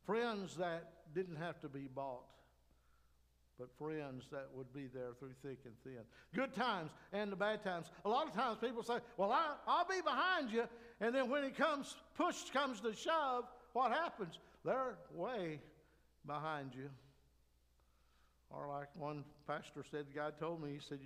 Friends 0.05 0.55
that 0.55 0.93
didn't 1.13 1.35
have 1.35 1.59
to 1.59 1.67
be 1.67 1.89
bought 1.93 2.23
but 3.59 3.67
friends 3.77 4.23
that 4.31 4.47
would 4.53 4.71
be 4.71 4.87
there 4.93 5.09
through 5.19 5.33
thick 5.43 5.59
and 5.65 5.73
thin. 5.83 5.99
Good 6.33 6.55
times 6.55 6.91
and 7.11 7.29
the 7.29 7.35
bad 7.35 7.61
times. 7.61 7.87
A 8.05 8.09
lot 8.09 8.25
of 8.25 8.33
times 8.33 8.57
people 8.61 8.83
say, 8.83 8.99
Well, 9.17 9.33
I, 9.33 9.55
I'll 9.67 9.85
be 9.85 9.99
behind 10.01 10.49
you. 10.49 10.63
And 11.01 11.13
then 11.13 11.29
when 11.29 11.43
it 11.43 11.57
comes, 11.57 11.97
push 12.15 12.49
comes 12.53 12.79
to 12.79 12.95
shove, 12.95 13.43
what 13.73 13.91
happens? 13.91 14.39
They're 14.63 14.95
way 15.13 15.59
behind 16.25 16.71
you. 16.73 16.89
Or 18.49 18.69
like 18.69 18.87
one 18.95 19.25
pastor 19.45 19.83
said, 19.91 20.05
God 20.15 20.39
told 20.39 20.63
me, 20.63 20.71
he 20.71 20.79
said, 20.79 20.99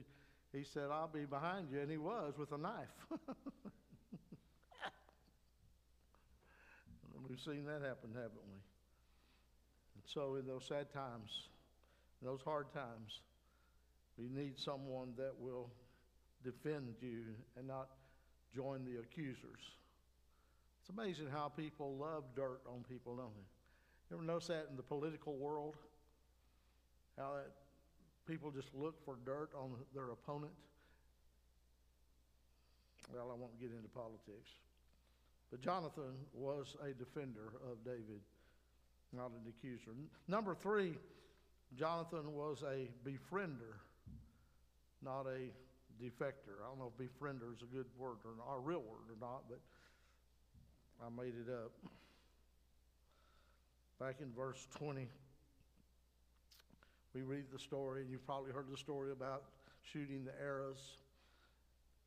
he 0.53 0.63
said, 0.63 0.89
I'll 0.91 1.07
be 1.07 1.25
behind 1.25 1.69
you. 1.71 1.79
And 1.81 1.89
he 1.89 1.97
was 1.97 2.33
with 2.37 2.51
a 2.51 2.57
knife. 2.57 2.93
We've 7.27 7.39
seen 7.39 7.65
that 7.65 7.81
happen, 7.81 8.11
haven't 8.13 8.45
we? 8.47 8.59
And 9.95 10.03
so 10.05 10.35
in 10.35 10.45
those 10.45 10.65
sad 10.67 10.93
times, 10.93 11.49
in 12.21 12.27
those 12.27 12.41
hard 12.41 12.71
times, 12.71 13.21
we 14.17 14.29
need 14.29 14.59
someone 14.59 15.13
that 15.17 15.33
will 15.39 15.71
defend 16.43 16.95
you 17.01 17.23
and 17.57 17.67
not 17.67 17.89
join 18.55 18.85
the 18.85 18.99
accusers. 18.99 19.61
It's 20.81 20.89
amazing 20.89 21.27
how 21.31 21.47
people 21.47 21.95
love 21.97 22.23
dirt 22.35 22.61
on 22.67 22.83
people, 22.87 23.15
don't 23.15 23.33
they? 23.33 23.47
You 24.09 24.17
ever 24.17 24.25
notice 24.25 24.47
that 24.47 24.67
in 24.69 24.77
the 24.77 24.83
political 24.83 25.35
world? 25.37 25.75
How 27.17 27.33
that 27.35 27.51
people 28.27 28.51
just 28.51 28.69
look 28.73 29.03
for 29.05 29.17
dirt 29.25 29.49
on 29.57 29.71
their 29.93 30.09
opponent? 30.09 30.51
Well, 33.13 33.29
I 33.31 33.35
won't 33.39 33.59
get 33.59 33.71
into 33.71 33.89
politics. 33.89 34.49
But 35.51 35.61
Jonathan 35.61 36.15
was 36.33 36.75
a 36.81 36.93
defender 36.93 37.53
of 37.69 37.83
David, 37.85 38.21
not 39.11 39.31
an 39.31 39.47
accuser. 39.47 39.91
Number 40.27 40.55
three, 40.55 40.95
Jonathan 41.77 42.33
was 42.33 42.63
a 42.63 42.89
befriender, 43.07 43.77
not 45.03 45.27
a 45.27 45.51
defector. 46.01 46.61
I 46.63 46.69
don't 46.69 46.79
know 46.79 46.91
if 46.97 47.05
befriender 47.05 47.53
is 47.53 47.61
a 47.61 47.75
good 47.75 47.85
word 47.97 48.17
or 48.25 48.31
not, 48.37 48.55
a 48.55 48.59
real 48.59 48.81
word 48.81 49.09
or 49.09 49.17
not, 49.19 49.43
but 49.49 49.59
I 51.05 51.09
made 51.09 51.33
it 51.35 51.51
up. 51.51 51.71
Back 53.99 54.21
in 54.21 54.31
verse 54.33 54.67
20, 54.77 55.07
we 57.13 57.21
read 57.21 57.45
the 57.51 57.59
story, 57.59 58.01
and 58.01 58.09
you've 58.09 58.25
probably 58.25 58.51
heard 58.51 58.65
the 58.71 58.77
story 58.77 59.11
about 59.11 59.43
shooting 59.83 60.25
the 60.25 60.33
arrows. 60.41 60.97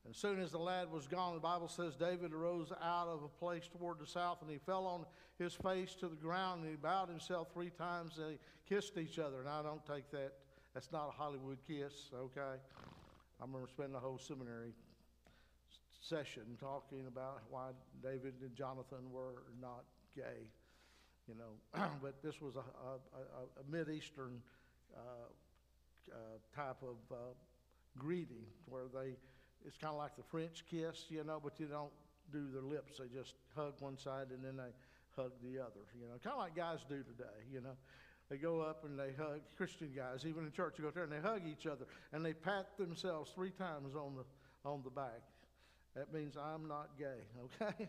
As 0.09 0.17
soon 0.17 0.41
as 0.41 0.53
the 0.53 0.59
lad 0.59 0.91
was 0.91 1.07
gone, 1.07 1.35
the 1.35 1.41
Bible 1.41 1.69
says 1.69 1.95
David 1.97 2.33
arose 2.33 2.73
out 2.83 3.09
of 3.09 3.23
a 3.23 3.29
place 3.29 3.69
toward 3.69 3.99
the 3.99 4.07
south, 4.07 4.39
and 4.43 4.51
he 4.51 4.59
fell 4.59 4.87
on 4.87 5.05
his 5.39 5.55
face 5.55 5.95
to 5.97 6.09
the 6.09 6.17
ground, 6.17 6.63
and 6.63 6.71
he 6.71 6.77
bowed 6.77 7.09
himself 7.09 7.49
three 7.53 7.71
times, 7.71 8.19
and 8.19 8.35
they 8.35 8.39
kissed 8.69 8.97
each 8.99 9.19
other. 9.19 9.41
And 9.41 9.49
I 9.49 9.63
don't 9.63 9.85
take 9.85 10.11
that, 10.11 10.33
that's 10.75 10.93
not 10.93 11.09
a 11.09 11.13
Hollywood 11.13 11.59
kiss, 11.67 12.11
okay? 12.15 12.61
I 13.41 13.45
remember 13.45 13.69
spending 13.69 13.97
a 13.97 14.01
whole 14.01 14.19
seminary 14.19 14.73
session 16.01 16.43
talking 16.61 17.07
about 17.09 17.43
why 17.51 17.71
David 18.03 18.35
and 18.43 18.55
Jonathan 18.55 19.11
were 19.13 19.43
not 19.61 19.85
gay, 20.15 20.47
you 21.29 21.35
know. 21.35 21.85
but 22.03 22.23
this 22.23 22.41
was 22.41 22.55
a, 22.57 22.61
a, 22.61 22.93
a, 23.19 23.61
a 23.61 23.71
Mid-Eastern 23.71 24.35
uh, 24.35 24.39
uh, 24.39 24.66
type 26.57 26.83
of 26.83 26.97
uh, 27.13 27.17
greeting 27.99 28.47
where 28.67 28.85
they, 28.93 29.15
it's 29.67 29.77
kind 29.77 29.93
of 29.93 29.99
like 29.99 30.17
the 30.17 30.23
French 30.23 30.65
kiss, 30.71 31.05
you 31.11 31.23
know, 31.23 31.41
but 31.43 31.61
you 31.61 31.67
don't 31.67 31.93
do 32.33 32.47
their 32.53 32.63
lips. 32.63 32.99
They 32.99 33.07
just 33.15 33.35
hug 33.55 33.75
one 33.81 33.99
side 33.99 34.29
and 34.31 34.43
then 34.43 34.57
they 34.57 34.73
hug 35.15 35.33
the 35.43 35.61
other, 35.61 35.85
you 35.95 36.07
know, 36.07 36.15
kind 36.25 36.35
of 36.35 36.39
like 36.39 36.57
guys 36.57 36.81
do 36.89 37.03
today, 37.03 37.39
you 37.53 37.61
know. 37.61 37.77
They 38.29 38.39
go 38.39 38.61
up 38.61 38.85
and 38.85 38.99
they 38.99 39.13
hug 39.17 39.41
Christian 39.57 39.93
guys, 39.95 40.25
even 40.27 40.45
in 40.47 40.51
church. 40.51 40.75
You 40.79 40.85
go 40.85 40.91
there 40.91 41.05
and 41.05 41.13
they 41.13 41.21
hug 41.21 41.43
each 41.49 41.67
other 41.67 41.87
and 42.13 42.25
they 42.25 42.33
pat 42.33 42.77
themselves 42.77 43.31
three 43.33 43.53
times 43.53 43.95
on 43.95 44.17
the 44.17 44.25
on 44.69 44.81
the 44.83 44.91
back. 44.91 45.23
That 45.95 46.13
means 46.13 46.37
I'm 46.37 46.67
not 46.67 46.91
gay, 46.99 47.23
okay? 47.63 47.89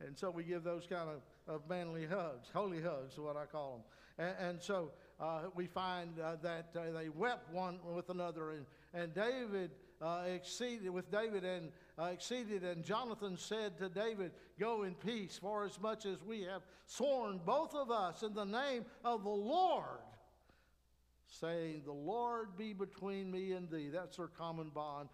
and 0.00 0.16
so 0.16 0.30
we 0.30 0.44
give 0.44 0.62
those 0.62 0.86
kind 0.86 1.08
of, 1.08 1.22
of 1.52 1.62
manly 1.68 2.04
hugs, 2.06 2.48
holy 2.52 2.82
hugs, 2.82 3.14
is 3.14 3.18
what 3.18 3.36
I 3.36 3.46
call 3.46 3.82
them. 4.18 4.26
And, 4.26 4.48
and 4.50 4.62
so 4.62 4.90
uh, 4.92 5.05
we 5.54 5.66
find 5.66 6.18
uh, 6.20 6.36
that 6.42 6.68
uh, 6.76 6.92
they 6.92 7.08
wept 7.08 7.52
one 7.52 7.78
with 7.94 8.10
another, 8.10 8.50
and, 8.52 8.66
and 8.92 9.14
David 9.14 9.70
uh, 10.02 10.24
exceeded 10.26 10.90
with 10.90 11.10
David 11.10 11.44
and 11.44 11.70
uh, 11.98 12.04
exceeded, 12.04 12.62
and 12.64 12.84
Jonathan 12.84 13.36
said 13.38 13.78
to 13.78 13.88
David, 13.88 14.32
"Go 14.58 14.82
in 14.82 14.94
peace, 14.94 15.38
for 15.40 15.64
as 15.64 15.80
much 15.80 16.04
as 16.04 16.22
we 16.22 16.42
have 16.42 16.62
sworn, 16.86 17.40
both 17.44 17.74
of 17.74 17.90
us, 17.90 18.22
in 18.22 18.34
the 18.34 18.44
name 18.44 18.84
of 19.04 19.22
the 19.22 19.30
Lord." 19.30 20.00
Saying, 21.28 21.82
The 21.84 21.92
Lord 21.92 22.56
be 22.56 22.72
between 22.72 23.32
me 23.32 23.52
and 23.52 23.68
thee. 23.68 23.88
That's 23.92 24.16
their 24.16 24.28
common 24.28 24.68
bond 24.68 25.08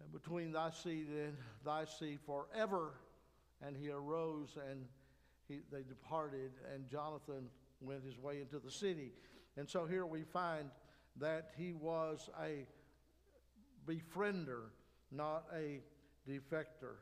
and 0.00 0.12
between 0.12 0.52
thy 0.52 0.70
seed 0.70 1.08
and 1.08 1.36
thy 1.64 1.84
seed 1.84 2.20
forever. 2.24 2.92
And 3.60 3.76
he 3.76 3.90
arose 3.90 4.56
and 4.70 4.84
he, 5.48 5.60
they 5.72 5.82
departed, 5.82 6.52
and 6.72 6.88
Jonathan 6.88 7.48
went 7.80 8.04
his 8.04 8.18
way 8.18 8.40
into 8.40 8.58
the 8.58 8.70
city. 8.70 9.12
And 9.56 9.68
so 9.68 9.86
here 9.86 10.06
we 10.06 10.22
find 10.22 10.70
that 11.18 11.50
he 11.56 11.72
was 11.72 12.28
a 12.42 12.66
befriender, 13.86 14.64
not 15.10 15.44
a 15.54 15.80
defector. 16.28 16.98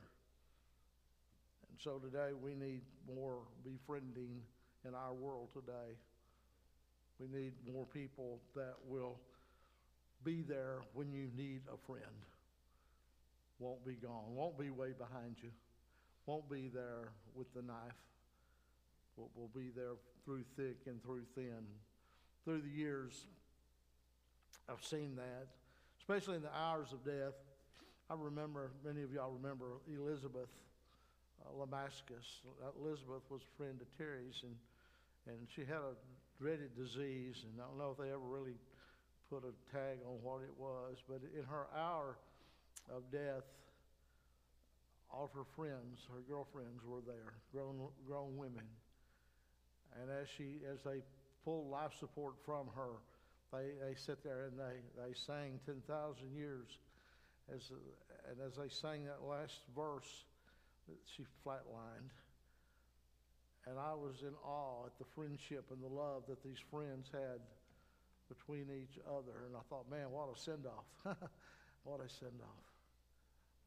And 1.68 1.78
so 1.78 1.98
today 1.98 2.30
we 2.40 2.54
need 2.54 2.82
more 3.14 3.38
befriending 3.64 4.40
in 4.86 4.94
our 4.94 5.12
world 5.12 5.48
today. 5.52 5.96
We 7.18 7.28
need 7.28 7.52
more 7.72 7.86
people 7.86 8.40
that 8.54 8.74
will 8.86 9.18
be 10.24 10.42
there 10.42 10.78
when 10.94 11.12
you 11.12 11.28
need 11.36 11.62
a 11.72 11.76
friend 11.86 12.02
won't 13.58 13.84
be 13.84 13.94
gone, 13.94 14.34
won't 14.34 14.58
be 14.58 14.70
way 14.70 14.92
behind 14.96 15.36
you, 15.42 15.50
won't 16.26 16.48
be 16.50 16.68
there 16.68 17.08
with 17.34 17.52
the 17.54 17.62
knife, 17.62 17.94
will, 19.16 19.30
will 19.34 19.50
be 19.54 19.70
there 19.74 19.92
through 20.24 20.44
thick 20.56 20.76
and 20.86 21.02
through 21.02 21.22
thin. 21.34 21.64
Through 22.44 22.62
the 22.62 22.68
years, 22.68 23.26
I've 24.68 24.84
seen 24.84 25.16
that, 25.16 25.48
especially 25.98 26.36
in 26.36 26.42
the 26.42 26.54
hours 26.54 26.92
of 26.92 27.04
death. 27.04 27.34
I 28.10 28.14
remember, 28.18 28.70
many 28.84 29.02
of 29.02 29.12
y'all 29.12 29.32
remember 29.32 29.80
Elizabeth 29.88 30.50
uh, 31.44 31.50
Lamascus. 31.58 32.42
Elizabeth 32.78 33.22
was 33.30 33.40
a 33.42 33.56
friend 33.56 33.80
of 33.80 33.86
Terry's, 33.96 34.42
and, 34.42 34.54
and 35.26 35.46
she 35.54 35.62
had 35.62 35.80
a 35.80 35.96
dreaded 36.38 36.76
disease, 36.76 37.44
and 37.44 37.60
I 37.60 37.64
don't 37.66 37.78
know 37.78 37.92
if 37.92 37.98
they 37.98 38.12
ever 38.12 38.28
really 38.28 38.56
put 39.30 39.42
a 39.44 39.54
tag 39.74 39.98
on 40.06 40.20
what 40.22 40.42
it 40.42 40.52
was, 40.58 40.96
but 41.08 41.20
in 41.34 41.44
her 41.44 41.66
hour, 41.74 42.16
of 42.92 43.10
death, 43.10 43.44
all 45.10 45.24
of 45.24 45.32
her 45.32 45.46
friends, 45.56 46.06
her 46.12 46.20
girlfriends 46.28 46.82
were 46.84 47.00
there, 47.06 47.34
grown, 47.52 47.88
grown 48.06 48.36
women. 48.36 48.64
And 50.00 50.10
as 50.10 50.28
she, 50.36 50.58
as 50.70 50.82
they 50.82 51.02
pulled 51.44 51.70
life 51.70 51.92
support 51.98 52.34
from 52.44 52.66
her, 52.74 52.98
they, 53.52 53.70
they 53.86 53.94
sit 53.94 54.24
there 54.24 54.50
and 54.50 54.58
they, 54.58 54.82
they 54.96 55.14
sang 55.14 55.60
10,000 55.66 55.82
years. 56.34 56.78
As, 57.54 57.70
and 58.30 58.38
as 58.46 58.56
they 58.56 58.68
sang 58.68 59.04
that 59.04 59.22
last 59.22 59.60
verse, 59.76 60.24
she 61.16 61.24
flatlined. 61.46 62.10
And 63.66 63.78
I 63.78 63.94
was 63.94 64.20
in 64.22 64.34
awe 64.44 64.86
at 64.86 64.98
the 64.98 65.04
friendship 65.14 65.64
and 65.70 65.82
the 65.82 65.94
love 65.94 66.24
that 66.28 66.42
these 66.42 66.60
friends 66.70 67.08
had 67.12 67.40
between 68.28 68.66
each 68.68 68.98
other. 69.06 69.46
And 69.46 69.56
I 69.56 69.60
thought, 69.70 69.90
man, 69.90 70.10
what 70.10 70.28
a 70.34 70.38
send 70.38 70.66
off. 70.66 71.16
what 71.84 72.00
a 72.00 72.08
send 72.08 72.40
off. 72.42 72.64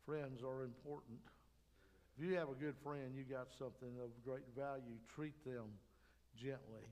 Friends 0.06 0.44
are 0.44 0.63
important. 0.63 1.18
If 2.18 2.26
you 2.26 2.36
have 2.36 2.50
a 2.50 2.56
good 2.56 2.76
friend, 2.84 3.13
you 3.16 3.24
got 3.24 3.48
something 3.58 3.94
of 4.04 4.10
great 4.26 4.46
value. 4.56 4.98
Treat 5.16 5.38
them 5.46 5.66
gently. 6.38 6.86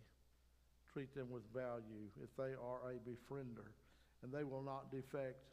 Treat 0.92 1.14
them 1.14 1.30
with 1.30 1.44
value 1.54 2.10
if 2.24 2.36
they 2.38 2.54
are 2.56 2.90
a 2.90 2.96
befriender, 3.08 3.70
and 4.24 4.32
they 4.32 4.44
will 4.44 4.62
not 4.62 4.92
defect 4.92 5.44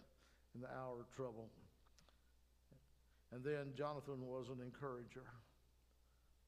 in 0.54 0.60
the 0.60 0.68
hour 0.68 1.00
of 1.00 1.10
trouble. 1.14 1.48
And 3.32 3.42
then 3.42 3.72
Jonathan 3.76 4.26
was 4.26 4.48
an 4.48 4.60
encourager, 4.62 5.24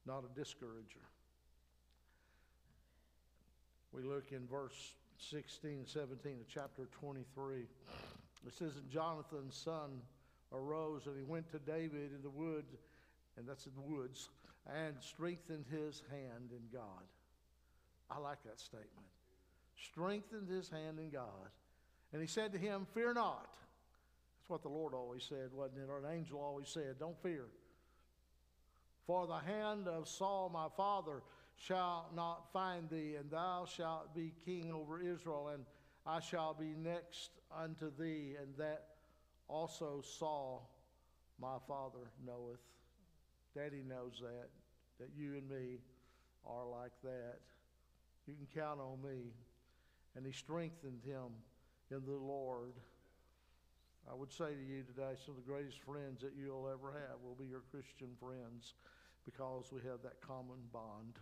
not 0.05 0.23
a 0.23 0.39
discourager. 0.39 1.05
We 3.91 4.03
look 4.03 4.31
in 4.31 4.45
verse 4.47 4.95
16 5.17 5.71
and 5.71 5.87
17 5.87 6.33
of 6.41 6.47
chapter 6.47 6.87
23. 6.99 7.59
It 7.59 8.53
says, 8.53 8.75
And 8.75 8.89
Jonathan's 8.89 9.55
son 9.55 10.01
arose 10.53 11.07
and 11.07 11.17
he 11.17 11.23
went 11.23 11.49
to 11.51 11.59
David 11.59 12.11
in 12.13 12.21
the 12.21 12.29
wood, 12.29 12.65
and 13.37 13.47
that's 13.47 13.65
in 13.65 13.71
the 13.75 13.81
woods, 13.81 14.29
and 14.67 14.95
strengthened 14.99 15.65
his 15.71 16.03
hand 16.11 16.51
in 16.51 16.61
God. 16.71 17.03
I 18.09 18.19
like 18.19 18.43
that 18.43 18.59
statement. 18.59 19.07
Strengthened 19.75 20.49
his 20.49 20.69
hand 20.69 20.99
in 20.99 21.09
God. 21.09 21.49
And 22.13 22.21
he 22.21 22.27
said 22.27 22.53
to 22.53 22.59
him, 22.59 22.87
Fear 22.93 23.15
not. 23.15 23.49
That's 24.39 24.49
what 24.49 24.61
the 24.61 24.69
Lord 24.69 24.93
always 24.93 25.23
said, 25.23 25.49
wasn't 25.51 25.79
it? 25.79 25.89
Or 25.89 25.99
an 25.99 26.17
angel 26.17 26.39
always 26.39 26.69
said, 26.69 26.95
Don't 26.99 27.21
fear. 27.21 27.45
For 29.07 29.27
the 29.27 29.39
hand 29.39 29.87
of 29.87 30.07
Saul 30.07 30.49
my 30.53 30.67
father 30.75 31.21
shall 31.57 32.09
not 32.15 32.51
find 32.51 32.89
thee, 32.89 33.15
and 33.19 33.29
thou 33.29 33.65
shalt 33.65 34.15
be 34.15 34.33
king 34.45 34.71
over 34.71 34.99
Israel, 35.01 35.49
and 35.53 35.63
I 36.05 36.19
shall 36.19 36.53
be 36.53 36.73
next 36.77 37.31
unto 37.55 37.91
thee, 37.97 38.35
and 38.41 38.55
that 38.57 38.87
also 39.47 40.01
Saul 40.03 40.69
my 41.39 41.57
father 41.67 42.11
knoweth. 42.25 42.59
Daddy 43.55 43.83
knows 43.87 44.21
that, 44.21 44.49
that 44.99 45.09
you 45.17 45.33
and 45.33 45.49
me 45.49 45.79
are 46.45 46.65
like 46.67 46.91
that. 47.03 47.39
You 48.27 48.33
can 48.33 48.61
count 48.61 48.79
on 48.79 49.01
me. 49.01 49.33
And 50.15 50.25
he 50.25 50.31
strengthened 50.31 51.01
him 51.05 51.33
in 51.91 52.05
the 52.05 52.17
Lord. 52.17 52.73
I 54.09 54.13
would 54.13 54.31
say 54.31 54.53
to 54.53 54.63
you 54.63 54.83
today, 54.83 55.13
some 55.25 55.35
of 55.35 55.43
the 55.43 55.51
greatest 55.51 55.81
friends 55.81 56.21
that 56.21 56.33
you'll 56.37 56.69
ever 56.71 56.91
have 56.93 57.19
will 57.23 57.35
be 57.35 57.45
your 57.45 57.63
Christian 57.71 58.09
friends 58.19 58.73
because 59.25 59.71
we 59.71 59.81
have 59.89 60.01
that 60.03 60.21
common 60.21 60.57
bond 60.71 61.19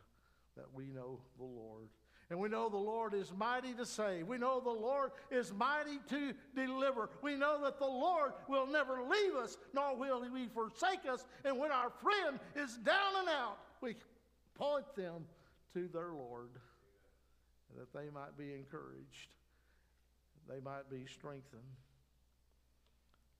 that 0.55 0.65
we 0.73 0.85
know 0.85 1.19
the 1.37 1.45
Lord. 1.45 1.87
And 2.29 2.39
we 2.39 2.49
know 2.49 2.69
the 2.69 2.77
Lord 2.77 3.13
is 3.13 3.31
mighty 3.35 3.73
to 3.73 3.85
save. 3.85 4.27
We 4.27 4.37
know 4.37 4.59
the 4.59 4.69
Lord 4.69 5.11
is 5.31 5.53
mighty 5.53 5.99
to 6.09 6.33
deliver. 6.55 7.09
We 7.21 7.35
know 7.35 7.61
that 7.63 7.79
the 7.79 7.85
Lord 7.85 8.33
will 8.47 8.67
never 8.67 9.01
leave 9.03 9.35
us, 9.35 9.57
nor 9.73 9.95
will 9.95 10.21
he 10.21 10.47
forsake 10.47 11.05
us. 11.09 11.25
And 11.43 11.57
when 11.59 11.71
our 11.71 11.91
friend 12.01 12.39
is 12.55 12.77
down 12.77 13.13
and 13.19 13.29
out, 13.29 13.57
we 13.81 13.95
point 14.55 14.85
them 14.95 15.25
to 15.73 15.87
their 15.93 16.11
Lord 16.11 16.49
that 17.77 17.93
they 17.93 18.09
might 18.13 18.37
be 18.37 18.53
encouraged, 18.53 19.35
they 20.47 20.59
might 20.59 20.89
be 20.89 21.05
strengthened. 21.07 21.61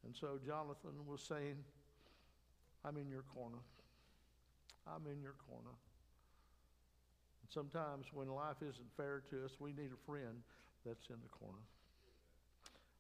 And 0.06 0.16
so 0.16 0.40
Jonathan 0.46 1.06
was 1.08 1.22
saying, 1.22 1.56
I'm 2.86 2.98
in 2.98 3.10
your 3.10 3.24
corner. 3.34 3.60
I'm 4.88 5.06
in 5.08 5.22
your 5.22 5.36
corner. 5.50 5.76
And 7.42 7.50
sometimes 7.50 8.08
when 8.14 8.28
life 8.28 8.58
isn't 8.62 8.92
fair 8.98 9.24
to 9.30 9.46
us, 9.46 9.52
we 9.60 9.72
need 9.72 9.92
a 9.94 10.06
friend 10.06 10.44
that's 10.86 11.10
in 11.10 11.16
the 11.24 11.30
corner. 11.30 11.64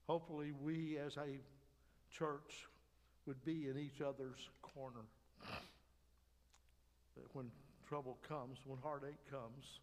Hopefully, 0.08 0.52
we 0.62 0.98
as 0.98 1.17
a 1.17 1.39
church 2.12 2.67
would 3.26 3.43
be 3.46 3.67
in 3.69 3.78
each 3.78 4.02
other's 4.02 4.50
corner. 4.62 5.06
That 7.15 7.34
when 7.34 7.52
trouble 7.88 8.17
comes, 8.28 8.58
when 8.65 8.80
heartache 8.82 9.30
comes, 9.30 9.80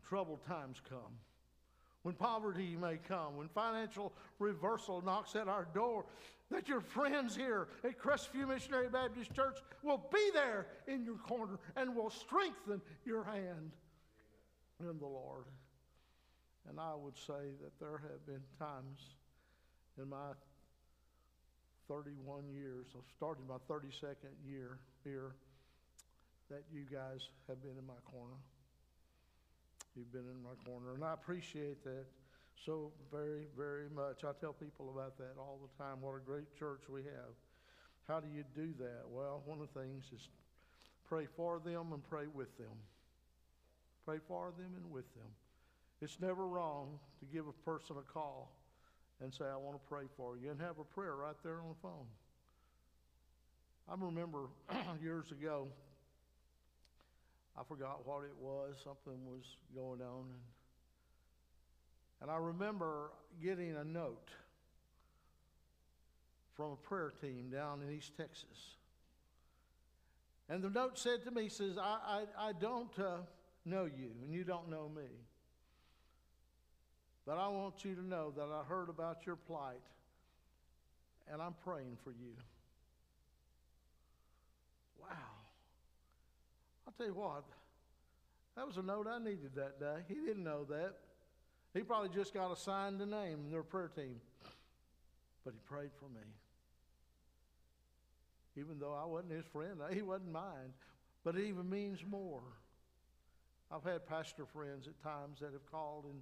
when 0.00 0.08
troubled 0.08 0.44
times 0.46 0.80
come, 0.88 1.18
when 2.02 2.14
poverty 2.14 2.76
may 2.80 2.98
come, 3.08 3.36
when 3.36 3.48
financial 3.48 4.12
reversal 4.38 5.02
knocks 5.02 5.36
at 5.36 5.48
our 5.48 5.66
door, 5.74 6.04
that 6.50 6.68
your 6.68 6.80
friends 6.80 7.36
here 7.36 7.68
at 7.84 7.98
Crestview 7.98 8.48
Missionary 8.48 8.88
Baptist 8.88 9.32
Church 9.34 9.58
will 9.82 10.02
be 10.12 10.30
there 10.32 10.66
in 10.88 11.04
your 11.04 11.16
corner 11.16 11.58
and 11.76 11.94
will 11.94 12.10
strengthen 12.10 12.80
your 13.04 13.24
hand 13.24 13.72
in 14.80 14.98
the 14.98 15.06
Lord. 15.06 15.44
And 16.68 16.80
I 16.80 16.94
would 16.94 17.16
say 17.16 17.52
that 17.62 17.78
there 17.78 18.00
have 18.02 18.26
been 18.26 18.42
times 18.58 19.00
in 20.00 20.08
my 20.08 20.32
31 21.88 22.44
years, 22.54 22.86
of 22.94 23.02
starting 23.16 23.44
my 23.46 23.56
32nd 23.68 24.32
year 24.48 24.78
here, 25.04 25.34
that 26.48 26.62
you 26.72 26.82
guys 26.90 27.28
have 27.48 27.60
been 27.62 27.76
in 27.78 27.86
my 27.86 27.94
corner. 28.04 28.36
You've 29.96 30.12
been 30.12 30.28
in 30.30 30.42
my 30.42 30.54
corner, 30.64 30.94
and 30.94 31.04
I 31.04 31.14
appreciate 31.14 31.82
that 31.84 32.06
so 32.64 32.92
very, 33.10 33.46
very 33.56 33.88
much. 33.94 34.22
I 34.24 34.32
tell 34.40 34.52
people 34.52 34.90
about 34.94 35.16
that 35.18 35.34
all 35.38 35.58
the 35.60 35.82
time. 35.82 36.00
What 36.00 36.14
a 36.16 36.20
great 36.20 36.54
church 36.58 36.82
we 36.88 37.02
have. 37.02 37.34
How 38.06 38.20
do 38.20 38.28
you 38.28 38.44
do 38.54 38.72
that? 38.78 39.02
Well, 39.08 39.42
one 39.46 39.60
of 39.60 39.68
the 39.72 39.80
things 39.80 40.04
is 40.14 40.28
pray 41.08 41.26
for 41.36 41.60
them 41.64 41.92
and 41.92 42.02
pray 42.08 42.26
with 42.32 42.56
them. 42.56 42.76
Pray 44.04 44.18
for 44.28 44.52
them 44.56 44.72
and 44.76 44.90
with 44.90 45.12
them. 45.14 45.30
It's 46.00 46.18
never 46.20 46.46
wrong 46.46 46.98
to 47.18 47.26
give 47.26 47.46
a 47.46 47.52
person 47.52 47.96
a 47.98 48.12
call 48.12 48.52
and 49.20 49.34
say, 49.34 49.44
I 49.44 49.56
want 49.56 49.76
to 49.76 49.88
pray 49.88 50.04
for 50.16 50.38
you, 50.38 50.50
and 50.50 50.60
have 50.60 50.78
a 50.78 50.84
prayer 50.84 51.16
right 51.16 51.36
there 51.42 51.60
on 51.60 51.68
the 51.68 51.80
phone. 51.82 52.06
I 53.88 53.94
remember 53.98 54.48
years 55.02 55.30
ago, 55.30 55.68
I 57.58 57.62
forgot 57.64 58.06
what 58.06 58.24
it 58.24 58.36
was. 58.40 58.76
Something 58.82 59.24
was 59.26 59.56
going 59.74 60.00
on. 60.00 60.26
And, 60.30 60.40
and 62.22 62.30
I 62.30 62.36
remember 62.36 63.10
getting 63.42 63.76
a 63.76 63.84
note 63.84 64.30
from 66.54 66.72
a 66.72 66.76
prayer 66.76 67.12
team 67.20 67.50
down 67.50 67.82
in 67.82 67.90
East 67.90 68.12
Texas. 68.16 68.76
And 70.48 70.62
the 70.62 70.70
note 70.70 70.98
said 70.98 71.24
to 71.24 71.30
me, 71.30 71.48
says, 71.48 71.78
I, 71.78 72.24
I, 72.38 72.48
I 72.48 72.52
don't 72.52 72.98
uh, 72.98 73.18
know 73.64 73.84
you, 73.84 74.10
and 74.24 74.34
you 74.34 74.44
don't 74.44 74.68
know 74.68 74.90
me. 74.94 75.08
But 77.24 77.38
I 77.38 77.48
want 77.48 77.84
you 77.84 77.94
to 77.94 78.04
know 78.04 78.32
that 78.36 78.42
I 78.42 78.64
heard 78.68 78.88
about 78.88 79.26
your 79.26 79.36
plight, 79.36 79.80
and 81.32 81.40
I'm 81.40 81.54
praying 81.64 81.98
for 82.02 82.10
you. 82.10 82.34
Wow. 85.00 85.39
I'll 86.90 86.96
tell 86.96 87.14
you 87.14 87.20
what, 87.20 87.44
that 88.56 88.66
was 88.66 88.76
a 88.76 88.82
note 88.82 89.06
I 89.06 89.20
needed 89.20 89.54
that 89.54 89.78
day. 89.78 89.98
He 90.08 90.14
didn't 90.14 90.42
know 90.42 90.64
that. 90.70 90.94
He 91.72 91.82
probably 91.82 92.08
just 92.08 92.34
got 92.34 92.50
assigned 92.50 93.00
a 93.00 93.06
name 93.06 93.44
in 93.44 93.50
their 93.52 93.62
prayer 93.62 93.92
team. 93.94 94.16
But 95.44 95.54
he 95.54 95.60
prayed 95.64 95.90
for 96.00 96.06
me. 96.06 96.26
Even 98.56 98.80
though 98.80 98.92
I 98.92 99.06
wasn't 99.06 99.34
his 99.34 99.44
friend, 99.44 99.78
he 99.92 100.02
wasn't 100.02 100.32
mine. 100.32 100.74
But 101.22 101.36
it 101.36 101.44
even 101.46 101.70
means 101.70 102.00
more. 102.04 102.42
I've 103.70 103.84
had 103.84 104.04
pastor 104.04 104.44
friends 104.44 104.88
at 104.88 105.00
times 105.00 105.38
that 105.40 105.52
have 105.52 105.70
called 105.70 106.06
and 106.06 106.20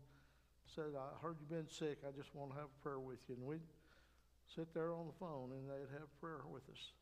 said, 0.66 0.92
I 0.98 1.18
heard 1.22 1.36
you've 1.40 1.48
been 1.48 1.70
sick. 1.70 2.00
I 2.06 2.10
just 2.14 2.34
want 2.34 2.50
to 2.50 2.56
have 2.58 2.68
a 2.68 2.82
prayer 2.82 3.00
with 3.00 3.20
you. 3.26 3.36
And 3.36 3.46
we'd 3.46 3.60
sit 4.54 4.74
there 4.74 4.92
on 4.92 5.06
the 5.06 5.14
phone 5.18 5.50
and 5.52 5.66
they'd 5.66 5.98
have 5.98 6.20
prayer 6.20 6.42
with 6.52 6.68
us. 6.70 6.92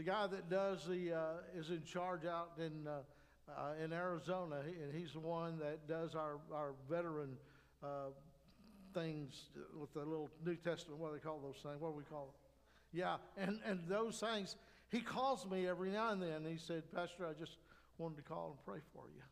The 0.00 0.06
guy 0.06 0.26
that 0.28 0.48
does 0.48 0.86
the, 0.86 1.12
uh, 1.12 1.20
is 1.54 1.68
in 1.68 1.82
charge 1.84 2.24
out 2.24 2.52
in, 2.56 2.86
uh, 2.86 3.00
uh, 3.46 3.84
in 3.84 3.92
Arizona, 3.92 4.62
and 4.64 4.94
he's 4.94 5.12
the 5.12 5.20
one 5.20 5.58
that 5.58 5.86
does 5.86 6.14
our, 6.14 6.38
our 6.54 6.72
veteran 6.88 7.36
uh, 7.82 8.08
things 8.94 9.50
with 9.78 9.92
the 9.92 9.98
little 9.98 10.30
New 10.42 10.56
Testament, 10.56 10.98
what 10.98 11.12
do 11.12 11.18
they 11.18 11.22
call 11.22 11.38
those 11.38 11.60
things? 11.62 11.78
What 11.78 11.90
do 11.90 11.98
we 11.98 12.04
call 12.04 12.32
it? 12.32 12.96
Yeah, 12.98 13.16
and, 13.36 13.58
and 13.66 13.80
those 13.88 14.18
things, 14.18 14.56
he 14.90 15.00
calls 15.02 15.46
me 15.46 15.68
every 15.68 15.90
now 15.90 16.12
and 16.12 16.22
then. 16.22 16.32
And 16.32 16.46
he 16.46 16.56
said, 16.56 16.84
Pastor, 16.94 17.26
I 17.26 17.38
just 17.38 17.58
wanted 17.98 18.16
to 18.16 18.22
call 18.22 18.56
and 18.56 18.64
pray 18.64 18.80
for 18.94 19.04
you. 19.14 19.22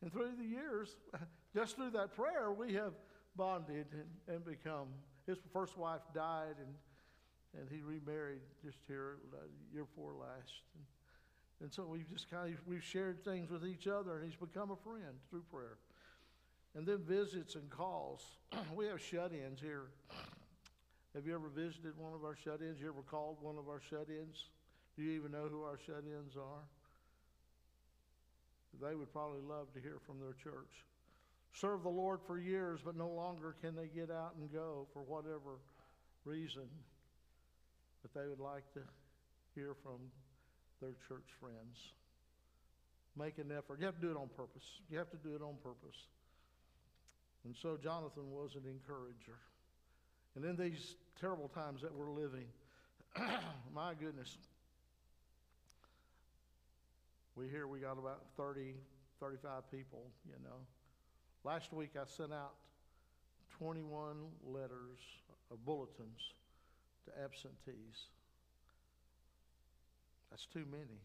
And 0.00 0.10
through 0.10 0.30
the 0.38 0.48
years, 0.48 0.96
just 1.54 1.76
through 1.76 1.90
that 1.90 2.16
prayer, 2.16 2.50
we 2.52 2.72
have 2.72 2.94
bonded 3.36 3.84
and, 3.92 4.36
and 4.36 4.44
become. 4.46 4.88
His 5.26 5.36
first 5.52 5.76
wife 5.76 6.00
died, 6.14 6.54
and, 6.58 6.74
and 7.58 7.68
he 7.70 7.82
remarried 7.82 8.40
just 8.64 8.78
here 8.86 9.16
uh, 9.32 9.46
year 9.72 9.84
before 9.84 10.12
last. 10.14 10.52
And, 10.74 10.84
and 11.60 11.72
so 11.72 11.86
we've 11.86 12.10
just 12.10 12.30
kind 12.30 12.52
of 12.52 12.60
we've 12.66 12.82
shared 12.82 13.24
things 13.24 13.50
with 13.50 13.64
each 13.64 13.86
other, 13.86 14.16
and 14.16 14.24
he's 14.24 14.36
become 14.38 14.70
a 14.70 14.76
friend 14.76 15.14
through 15.30 15.44
prayer. 15.50 15.78
And 16.76 16.86
then 16.86 16.98
visits 16.98 17.54
and 17.54 17.70
calls. 17.70 18.22
we 18.74 18.86
have 18.86 19.00
shut-ins 19.00 19.60
here. 19.60 19.86
Have 21.14 21.26
you 21.26 21.34
ever 21.34 21.48
visited 21.48 21.96
one 21.96 22.12
of 22.12 22.24
our 22.24 22.34
shut-ins? 22.34 22.80
You 22.80 22.88
ever 22.88 23.02
called 23.02 23.36
one 23.40 23.56
of 23.56 23.68
our 23.68 23.80
shut-ins? 23.88 24.46
Do 24.96 25.02
you 25.02 25.12
even 25.12 25.30
know 25.30 25.46
who 25.48 25.62
our 25.62 25.78
shut-ins 25.86 26.36
are? 26.36 26.64
They 28.82 28.96
would 28.96 29.12
probably 29.12 29.40
love 29.40 29.72
to 29.74 29.80
hear 29.80 29.98
from 30.04 30.18
their 30.18 30.34
church. 30.42 30.84
Serve 31.52 31.84
the 31.84 31.88
Lord 31.88 32.18
for 32.26 32.38
years, 32.38 32.80
but 32.84 32.96
no 32.96 33.08
longer 33.08 33.54
can 33.62 33.76
they 33.76 33.86
get 33.86 34.10
out 34.10 34.34
and 34.36 34.52
go 34.52 34.88
for 34.92 35.02
whatever 35.02 35.60
reason. 36.24 36.68
But 38.04 38.12
they 38.12 38.28
would 38.28 38.40
like 38.40 38.70
to 38.74 38.80
hear 39.54 39.74
from 39.82 39.96
their 40.82 40.94
church 41.08 41.24
friends. 41.40 41.94
Make 43.16 43.38
an 43.38 43.50
effort. 43.56 43.80
You 43.80 43.86
have 43.86 43.94
to 43.94 44.02
do 44.02 44.10
it 44.10 44.16
on 44.16 44.28
purpose. 44.36 44.64
You 44.90 44.98
have 44.98 45.10
to 45.10 45.16
do 45.16 45.34
it 45.34 45.40
on 45.40 45.54
purpose. 45.62 45.96
And 47.46 47.56
so 47.56 47.78
Jonathan 47.82 48.30
was 48.30 48.56
an 48.56 48.68
encourager. 48.68 49.38
And 50.36 50.44
in 50.44 50.56
these 50.56 50.96
terrible 51.18 51.48
times 51.48 51.80
that 51.80 51.94
we're 51.94 52.10
living, 52.10 52.44
my 53.74 53.94
goodness, 53.94 54.36
we 57.36 57.48
hear 57.48 57.66
we 57.66 57.78
got 57.78 57.98
about 57.98 58.24
30, 58.36 58.74
35 59.20 59.70
people, 59.70 60.02
you 60.26 60.36
know. 60.44 60.58
Last 61.42 61.72
week 61.72 61.92
I 61.96 62.04
sent 62.06 62.34
out 62.34 62.52
21 63.58 64.16
letters 64.44 64.98
of 65.50 65.64
bulletins 65.64 66.34
to 67.06 67.22
absentees. 67.22 68.08
That's 70.30 70.46
too 70.46 70.64
many. 70.70 71.00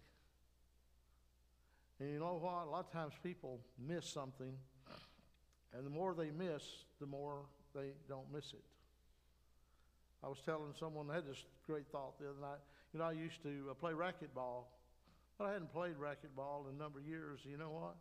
And 1.99 2.13
you 2.13 2.19
know 2.19 2.39
what? 2.41 2.67
A 2.67 2.69
lot 2.69 2.85
of 2.85 2.91
times 2.91 3.13
people 3.21 3.59
miss 3.77 4.05
something, 4.05 4.53
and 5.73 5.85
the 5.85 5.89
more 5.89 6.13
they 6.13 6.31
miss, 6.31 6.63
the 6.99 7.05
more 7.05 7.41
they 7.75 7.91
don't 8.07 8.31
miss 8.33 8.53
it. 8.53 8.63
I 10.23 10.27
was 10.27 10.39
telling 10.45 10.73
someone, 10.79 11.09
I 11.12 11.15
had 11.15 11.27
this 11.27 11.43
great 11.65 11.88
thought 11.91 12.19
the 12.19 12.29
other 12.29 12.41
night. 12.41 12.59
You 12.93 12.99
know, 12.99 13.05
I 13.05 13.12
used 13.12 13.41
to 13.43 13.67
uh, 13.69 13.73
play 13.73 13.93
racquetball 13.93 14.65
but 15.39 15.45
I 15.45 15.53
hadn't 15.53 15.71
played 15.71 15.95
racquetball 15.95 16.67
in 16.67 16.75
a 16.75 16.77
number 16.77 16.99
of 16.99 17.07
years. 17.07 17.39
You 17.45 17.57
know 17.57 17.71
what? 17.71 17.95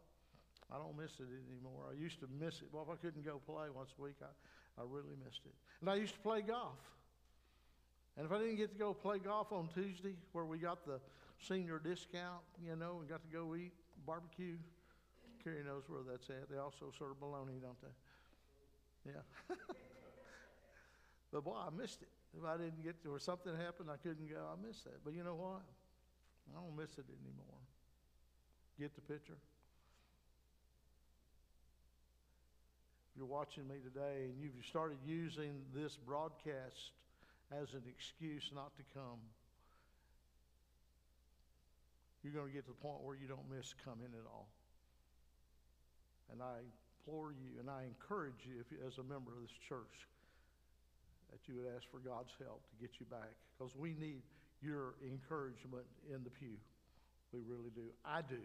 I 0.75 0.77
don't 0.77 0.99
miss 0.99 1.13
it 1.21 1.31
anymore. 1.49 1.87
I 1.89 1.95
used 1.95 2.19
to 2.21 2.27
miss 2.39 2.61
it. 2.61 2.69
Well, 2.73 2.83
if 2.83 2.91
I 2.93 2.97
couldn't 2.97 3.25
go 3.25 3.41
play 3.47 3.71
once 3.73 3.91
a 3.97 4.03
week, 4.03 4.17
I, 4.21 4.83
I 4.83 4.85
really 4.85 5.15
missed 5.25 5.43
it. 5.47 5.55
And 5.81 5.89
I 5.89 5.95
used 5.95 6.15
to 6.15 6.21
play 6.21 6.43
golf. 6.43 6.83
And 8.19 8.27
if 8.27 8.33
I 8.33 8.39
didn't 8.39 8.57
get 8.57 8.73
to 8.73 8.79
go 8.79 8.93
play 8.93 9.21
golf 9.21 9.53
on 9.53 9.69
Tuesday, 9.73 10.17
where 10.33 10.45
we 10.45 10.59
got 10.59 10.85
the 10.85 10.99
senior 11.41 11.79
discount, 11.79 12.43
you 12.61 12.75
know, 12.75 12.99
and 12.99 13.09
got 13.09 13.23
to 13.23 13.29
go 13.33 13.55
eat 13.55 13.71
barbecue, 14.05 14.57
Carrie 15.45 15.63
knows 15.65 15.85
where 15.87 16.01
that's 16.03 16.29
at. 16.29 16.51
They 16.51 16.59
also 16.59 16.93
serve 16.99 17.21
bologna, 17.21 17.61
don't 17.63 17.81
they? 17.81 19.13
Yeah. 19.13 19.23
but 21.33 21.45
boy, 21.45 21.55
I 21.55 21.71
missed 21.71 22.03
it. 22.03 22.09
If 22.37 22.45
I 22.45 22.57
didn't 22.57 22.83
get 22.83 23.01
to, 23.05 23.15
or 23.15 23.21
something 23.21 23.55
happened, 23.57 23.89
I 23.89 23.97
couldn't 23.97 24.29
go, 24.29 24.37
I 24.51 24.67
missed 24.67 24.83
that. 24.83 24.99
But 25.05 25.15
you 25.15 25.23
know 25.23 25.37
what? 25.37 25.63
I 26.51 26.61
don't 26.61 26.77
miss 26.77 26.99
it 26.99 27.07
anymore. 27.07 27.61
Get 28.81 28.97
the 28.97 29.01
picture? 29.01 29.39
If 33.13 33.19
you're 33.19 33.27
watching 33.27 33.69
me 33.69 33.77
today 33.77 34.25
and 34.25 34.43
you've 34.43 34.67
started 34.67 34.99
using 35.07 35.63
this 35.73 35.97
broadcast 35.97 36.91
as 37.51 37.73
an 37.73 37.83
excuse 37.89 38.51
not 38.55 38.77
to 38.77 38.85
come, 38.93 39.21
you're 42.23 42.35
going 42.35 42.49
to 42.49 42.53
get 42.53 42.67
to 42.67 42.75
the 42.75 42.83
point 42.85 43.01
where 43.01 43.17
you 43.17 43.29
don't 43.29 43.49
miss 43.49 43.73
coming 43.85 44.13
at 44.13 44.27
all. 44.29 44.49
And 46.29 46.43
I 46.43 46.61
implore 46.61 47.33
you 47.33 47.57
and 47.57 47.71
I 47.71 47.89
encourage 47.89 48.45
you, 48.45 48.61
if 48.61 48.69
as 48.85 48.99
a 49.01 49.07
member 49.07 49.33
of 49.33 49.41
this 49.41 49.57
church, 49.65 50.05
that 51.33 51.41
you 51.49 51.57
would 51.57 51.69
ask 51.73 51.89
for 51.89 52.01
God's 52.05 52.33
help 52.37 52.61
to 52.69 52.77
get 52.81 53.01
you 53.01 53.07
back 53.09 53.33
because 53.57 53.73
we 53.77 53.97
need 53.97 54.21
your 54.61 54.97
encouragement 55.05 55.89
in 56.09 56.25
the 56.25 56.33
pew. 56.33 56.57
We 57.33 57.41
really 57.45 57.73
do. 57.73 57.89
I 58.05 58.21
do. 58.25 58.41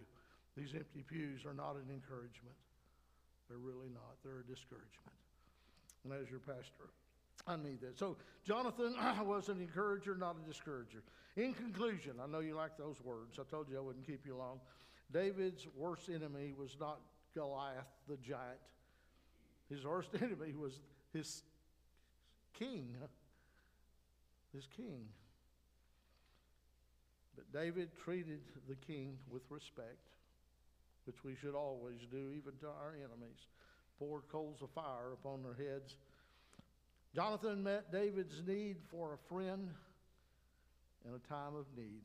These 0.56 0.76
empty 0.76 1.04
pews 1.04 1.44
are 1.48 1.56
not 1.56 1.76
an 1.76 1.90
encouragement. 1.90 2.56
They're 3.48 3.60
really 3.60 3.90
not. 3.92 4.20
They're 4.24 4.44
a 4.44 4.48
discouragement. 4.48 5.18
And 6.04 6.14
as 6.14 6.30
your 6.30 6.40
pastor, 6.40 6.92
I 7.46 7.56
need 7.58 7.82
that. 7.82 7.98
So 7.98 8.18
Jonathan 8.46 8.96
was 9.26 9.50
an 9.50 9.60
encourager, 9.60 10.16
not 10.16 10.38
a 10.44 10.48
discourager. 10.48 11.04
In 11.36 11.54
conclusion, 11.54 12.14
I 12.24 12.28
know 12.28 12.40
you 12.40 12.56
like 12.56 12.78
those 12.78 13.02
words. 13.04 13.40
I 13.40 13.44
told 13.50 13.70
you 13.70 13.78
I 13.78 13.82
wouldn't 13.82 14.06
keep 14.06 14.26
you 14.26 14.36
long. 14.36 14.60
David's 15.12 15.68
worst 15.76 16.10
enemy 16.10 16.54
was 16.58 16.78
not 16.80 17.00
Goliath 17.34 17.88
the 18.08 18.18
giant. 18.18 18.60
His 19.70 19.86
worst 19.86 20.10
enemy 20.22 20.54
was 20.54 20.80
his 21.14 21.44
king. 22.54 22.96
His 24.54 24.68
king. 24.78 25.06
But 27.36 27.52
David 27.52 27.90
treated 28.04 28.42
the 28.68 28.76
king 28.76 29.18
with 29.32 29.42
respect, 29.50 30.10
which 31.06 31.24
we 31.24 31.36
should 31.36 31.56
always 31.56 32.02
do, 32.12 32.32
even 32.36 32.54
to 32.62 32.68
our 32.68 32.94
enemies. 32.96 33.48
Poured 33.98 34.28
coals 34.32 34.62
of 34.62 34.70
fire 34.72 35.14
upon 35.14 35.42
their 35.42 35.56
heads. 35.56 35.98
Jonathan 37.16 37.62
met 37.62 37.92
David's 37.92 38.42
need 38.48 38.78
for 38.90 39.14
a 39.14 39.18
friend 39.32 39.70
in 41.06 41.14
a 41.14 41.20
time 41.32 41.56
of 41.56 41.66
need. 41.78 42.02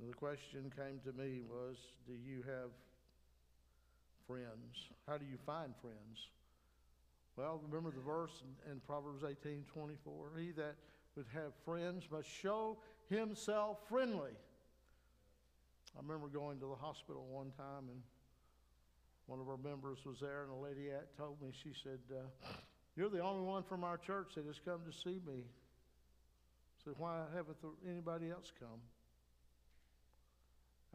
And 0.00 0.08
the 0.08 0.14
question 0.14 0.72
came 0.74 0.98
to 1.04 1.12
me 1.12 1.40
was 1.48 1.76
Do 2.06 2.14
you 2.14 2.42
have 2.46 2.70
friends? 4.26 4.88
How 5.06 5.18
do 5.18 5.26
you 5.26 5.36
find 5.44 5.74
friends? 5.82 6.28
Well, 7.36 7.60
remember 7.68 7.90
the 7.90 8.02
verse 8.02 8.42
in, 8.66 8.72
in 8.72 8.80
Proverbs 8.80 9.24
18 9.24 9.64
24? 9.72 10.30
He 10.38 10.50
that 10.52 10.76
would 11.16 11.26
have 11.34 11.52
friends 11.64 12.04
must 12.10 12.28
show 12.28 12.78
himself 13.10 13.78
friendly. 13.88 14.32
I 15.96 16.00
remember 16.02 16.28
going 16.28 16.58
to 16.60 16.66
the 16.66 16.86
hospital 16.86 17.26
one 17.30 17.52
time 17.56 17.88
and 17.90 18.00
one 19.26 19.40
of 19.40 19.48
our 19.48 19.56
members 19.56 19.98
was 20.04 20.18
there, 20.20 20.42
and 20.42 20.52
a 20.52 20.54
lady 20.54 20.90
at 20.90 21.16
told 21.16 21.40
me, 21.40 21.48
she 21.62 21.72
said, 21.82 21.98
uh, 22.12 22.26
You're 22.96 23.08
the 23.08 23.20
only 23.20 23.46
one 23.46 23.62
from 23.62 23.84
our 23.84 23.96
church 23.96 24.34
that 24.36 24.44
has 24.46 24.60
come 24.64 24.80
to 24.84 24.92
see 24.92 25.20
me. 25.26 25.40
I 25.40 26.78
said, 26.84 26.94
Why 26.98 27.22
haven't 27.34 27.56
anybody 27.88 28.30
else 28.30 28.52
come? 28.60 28.80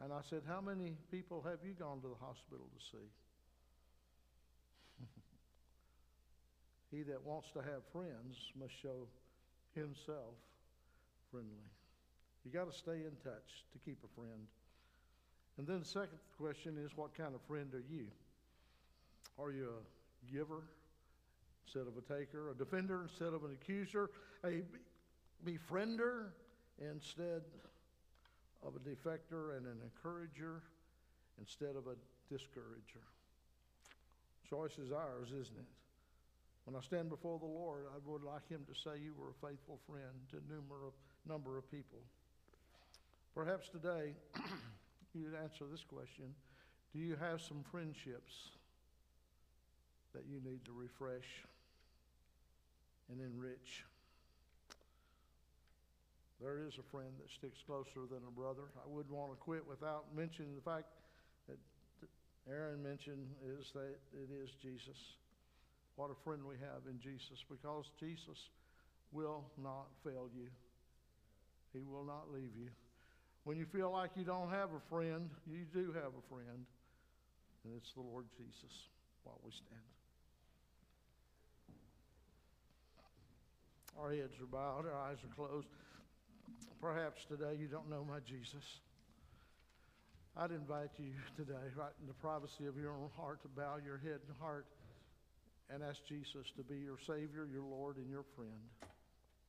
And 0.02 0.12
I 0.12 0.20
said, 0.28 0.42
How 0.46 0.60
many 0.60 0.96
people 1.10 1.42
have 1.42 1.58
you 1.64 1.72
gone 1.72 2.00
to 2.02 2.08
the 2.08 2.24
hospital 2.24 2.66
to 2.70 2.80
see? 2.92 3.08
he 6.96 7.02
that 7.02 7.24
wants 7.24 7.48
to 7.54 7.58
have 7.58 7.82
friends 7.92 8.38
must 8.58 8.74
show 8.80 9.08
himself 9.74 10.38
friendly. 11.30 11.66
You 12.44 12.52
got 12.52 12.70
to 12.70 12.76
stay 12.76 13.04
in 13.04 13.16
touch 13.22 13.66
to 13.72 13.78
keep 13.84 13.98
a 14.04 14.08
friend. 14.14 14.46
And 15.58 15.66
then 15.66 15.80
the 15.80 15.86
second 15.86 16.18
question 16.38 16.76
is 16.82 16.90
what 16.96 17.14
kind 17.14 17.34
of 17.34 17.40
friend 17.42 17.72
are 17.74 17.84
you? 17.90 18.06
Are 19.38 19.52
you 19.52 19.68
a 19.68 20.32
giver 20.32 20.62
instead 21.66 21.86
of 21.86 21.94
a 21.96 22.00
taker, 22.02 22.50
a 22.50 22.54
defender 22.54 23.02
instead 23.02 23.32
of 23.32 23.44
an 23.44 23.52
accuser, 23.52 24.10
a 24.44 24.62
befriender 25.46 26.30
instead 26.78 27.42
of 28.62 28.74
a 28.74 28.78
defector, 28.78 29.56
and 29.56 29.66
an 29.66 29.78
encourager 29.82 30.62
instead 31.38 31.76
of 31.76 31.86
a 31.86 31.96
discourager? 32.32 33.04
Choice 34.48 34.78
is 34.78 34.92
ours, 34.92 35.28
isn't 35.28 35.56
it? 35.56 35.68
When 36.64 36.76
I 36.76 36.80
stand 36.80 37.08
before 37.08 37.38
the 37.38 37.46
Lord, 37.46 37.84
I 37.94 37.98
would 38.04 38.22
like 38.22 38.48
Him 38.48 38.66
to 38.66 38.74
say 38.74 38.98
you 39.02 39.14
were 39.18 39.30
a 39.30 39.46
faithful 39.48 39.78
friend 39.88 40.14
to 40.30 40.36
a 40.36 40.52
number 40.52 40.86
of, 40.86 40.92
number 41.26 41.56
of 41.56 41.70
people. 41.70 41.98
Perhaps 43.34 43.68
today 43.68 44.12
you'd 45.14 45.34
answer 45.34 45.64
this 45.70 45.84
question 45.84 46.34
Do 46.92 46.98
you 46.98 47.16
have 47.20 47.40
some 47.40 47.64
friendships 47.70 48.50
that 50.14 50.24
you 50.28 50.40
need 50.42 50.64
to 50.64 50.72
refresh 50.72 51.44
and 53.10 53.20
enrich? 53.20 53.84
There 56.40 56.58
is 56.66 56.78
a 56.80 56.86
friend 56.90 57.12
that 57.20 57.30
sticks 57.30 57.60
closer 57.66 58.08
than 58.08 58.24
a 58.26 58.32
brother. 58.32 58.72
I 58.80 58.88
wouldn't 58.88 59.14
want 59.14 59.32
to 59.32 59.36
quit 59.36 59.66
without 59.68 60.06
mentioning 60.16 60.56
the 60.56 60.64
fact 60.64 60.88
that 61.48 61.58
Aaron 62.48 62.82
mentioned 62.82 63.28
is 63.44 63.70
that 63.74 64.00
it 64.16 64.32
is 64.32 64.50
Jesus. 64.62 64.96
What 65.96 66.10
a 66.10 66.16
friend 66.24 66.40
we 66.48 66.56
have 66.56 66.88
in 66.88 66.98
Jesus 66.98 67.44
because 67.50 67.90
Jesus 68.00 68.48
will 69.12 69.44
not 69.62 69.92
fail 70.02 70.30
you. 70.34 70.48
He 71.74 71.84
will 71.84 72.04
not 72.04 72.32
leave 72.32 72.56
you. 72.56 72.70
When 73.44 73.56
you 73.56 73.66
feel 73.66 73.90
like 73.90 74.10
you 74.16 74.24
don't 74.24 74.50
have 74.50 74.68
a 74.74 74.80
friend, 74.88 75.30
you 75.50 75.64
do 75.72 75.92
have 75.92 76.12
a 76.12 76.34
friend, 76.34 76.66
and 77.64 77.74
it's 77.76 77.92
the 77.92 78.02
Lord 78.02 78.26
Jesus 78.36 78.88
while 79.24 79.40
we 79.44 79.50
stand. 79.50 79.80
Our 83.98 84.12
heads 84.12 84.34
are 84.40 84.46
bowed, 84.46 84.86
our 84.86 84.98
eyes 85.08 85.18
are 85.24 85.34
closed. 85.34 85.66
Perhaps 86.80 87.24
today 87.26 87.56
you 87.58 87.66
don't 87.66 87.90
know 87.90 88.04
my 88.08 88.20
Jesus. 88.20 88.80
I'd 90.36 90.52
invite 90.52 90.90
you 90.98 91.12
today, 91.36 91.68
right 91.76 91.92
in 92.00 92.06
the 92.06 92.14
privacy 92.14 92.66
of 92.66 92.78
your 92.78 92.92
own 92.92 93.10
heart, 93.16 93.42
to 93.42 93.48
bow 93.48 93.76
your 93.84 93.98
head 93.98 94.20
and 94.26 94.36
heart 94.38 94.66
and 95.72 95.82
ask 95.82 95.98
Jesus 96.08 96.46
to 96.56 96.62
be 96.62 96.78
your 96.78 96.98
Savior, 97.06 97.46
your 97.52 97.64
Lord, 97.64 97.96
and 97.96 98.08
your 98.08 98.24
friend 98.36 98.88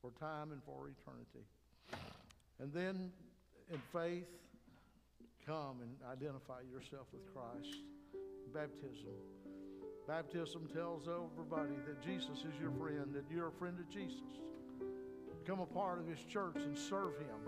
for 0.00 0.10
time 0.18 0.52
and 0.52 0.62
for 0.64 0.90
eternity. 0.90 1.46
And 2.60 2.72
then, 2.72 3.10
in 3.72 3.80
faith, 3.92 4.28
come 5.46 5.80
and 5.80 5.90
identify 6.10 6.60
yourself 6.70 7.06
with 7.12 7.22
Christ. 7.32 7.82
Baptism. 8.52 9.16
Baptism 10.06 10.68
tells 10.74 11.08
everybody 11.08 11.74
that 11.86 12.02
Jesus 12.04 12.38
is 12.38 12.60
your 12.60 12.72
friend, 12.72 13.14
that 13.14 13.24
you're 13.32 13.48
a 13.48 13.52
friend 13.52 13.78
of 13.78 13.88
Jesus. 13.88 14.20
Become 15.42 15.60
a 15.60 15.66
part 15.66 15.98
of 15.98 16.06
His 16.06 16.22
church 16.24 16.56
and 16.56 16.76
serve 16.76 17.16
Him. 17.18 17.40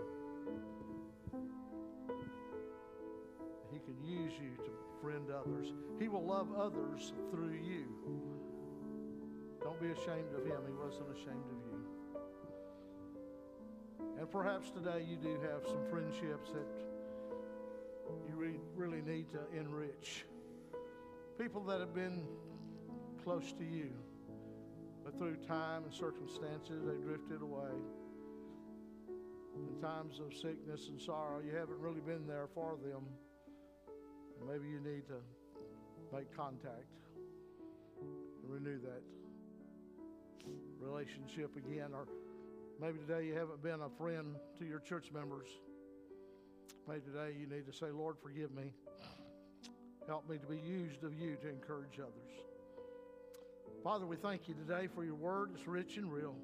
He 3.71 3.79
can 3.79 4.01
use 4.03 4.33
you 4.41 4.55
to 4.63 4.71
friend 5.01 5.29
others. 5.29 5.67
He 5.99 6.07
will 6.07 6.25
love 6.25 6.47
others 6.57 7.13
through 7.29 7.53
you. 7.53 7.85
Don't 9.61 9.79
be 9.79 9.87
ashamed 9.87 10.33
of 10.35 10.45
him. 10.45 10.61
He 10.65 10.73
wasn't 10.73 11.11
ashamed 11.11 11.45
of 11.45 11.59
you. 11.69 11.74
And 14.25 14.31
perhaps 14.31 14.71
today 14.71 15.05
you 15.07 15.17
do 15.17 15.39
have 15.39 15.67
some 15.67 15.85
friendships 15.87 16.49
that 16.49 16.65
you 18.27 18.33
re- 18.35 18.59
really 18.75 19.03
need 19.03 19.27
to 19.33 19.41
enrich. 19.55 20.25
People 21.37 21.61
that 21.65 21.79
have 21.79 21.93
been 21.93 22.25
close 23.23 23.53
to 23.53 23.63
you, 23.63 23.91
but 25.03 25.15
through 25.19 25.35
time 25.47 25.83
and 25.83 25.93
circumstances, 25.93 26.81
they 26.87 26.95
drifted 27.07 27.43
away. 27.43 27.69
In 29.55 29.79
times 29.79 30.19
of 30.19 30.33
sickness 30.33 30.87
and 30.87 30.99
sorrow, 30.99 31.39
you 31.45 31.55
haven't 31.55 31.77
really 31.79 32.01
been 32.01 32.25
there 32.25 32.47
for 32.55 32.79
them. 32.83 33.05
Maybe 34.47 34.69
you 34.69 34.79
need 34.79 35.03
to 35.05 35.21
make 36.11 36.35
contact 36.35 36.89
and 38.01 38.51
renew 38.51 38.79
that 38.79 39.03
relationship 40.79 41.55
again. 41.55 41.91
Or 41.93 42.07
maybe 42.79 42.99
today 42.99 43.25
you 43.25 43.33
haven't 43.33 43.61
been 43.63 43.81
a 43.81 43.89
friend 43.97 44.35
to 44.59 44.65
your 44.65 44.79
church 44.79 45.11
members. 45.13 45.47
Maybe 46.87 47.01
today 47.01 47.35
you 47.39 47.47
need 47.47 47.65
to 47.65 47.73
say, 47.73 47.87
Lord, 47.87 48.17
forgive 48.21 48.53
me. 48.53 48.71
Help 50.07 50.29
me 50.29 50.37
to 50.37 50.45
be 50.45 50.57
used 50.57 51.03
of 51.03 51.13
you 51.19 51.35
to 51.41 51.49
encourage 51.49 51.99
others. 51.99 52.31
Father, 53.83 54.05
we 54.05 54.15
thank 54.15 54.47
you 54.47 54.53
today 54.53 54.87
for 54.93 55.03
your 55.03 55.15
word. 55.15 55.51
It's 55.55 55.67
rich 55.67 55.97
and 55.97 56.11
real. 56.11 56.35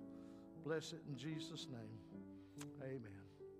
Bless 0.65 0.93
it 0.93 1.01
in 1.07 1.17
Jesus' 1.17 1.67
name. 1.71 2.69
Amen. 2.83 3.20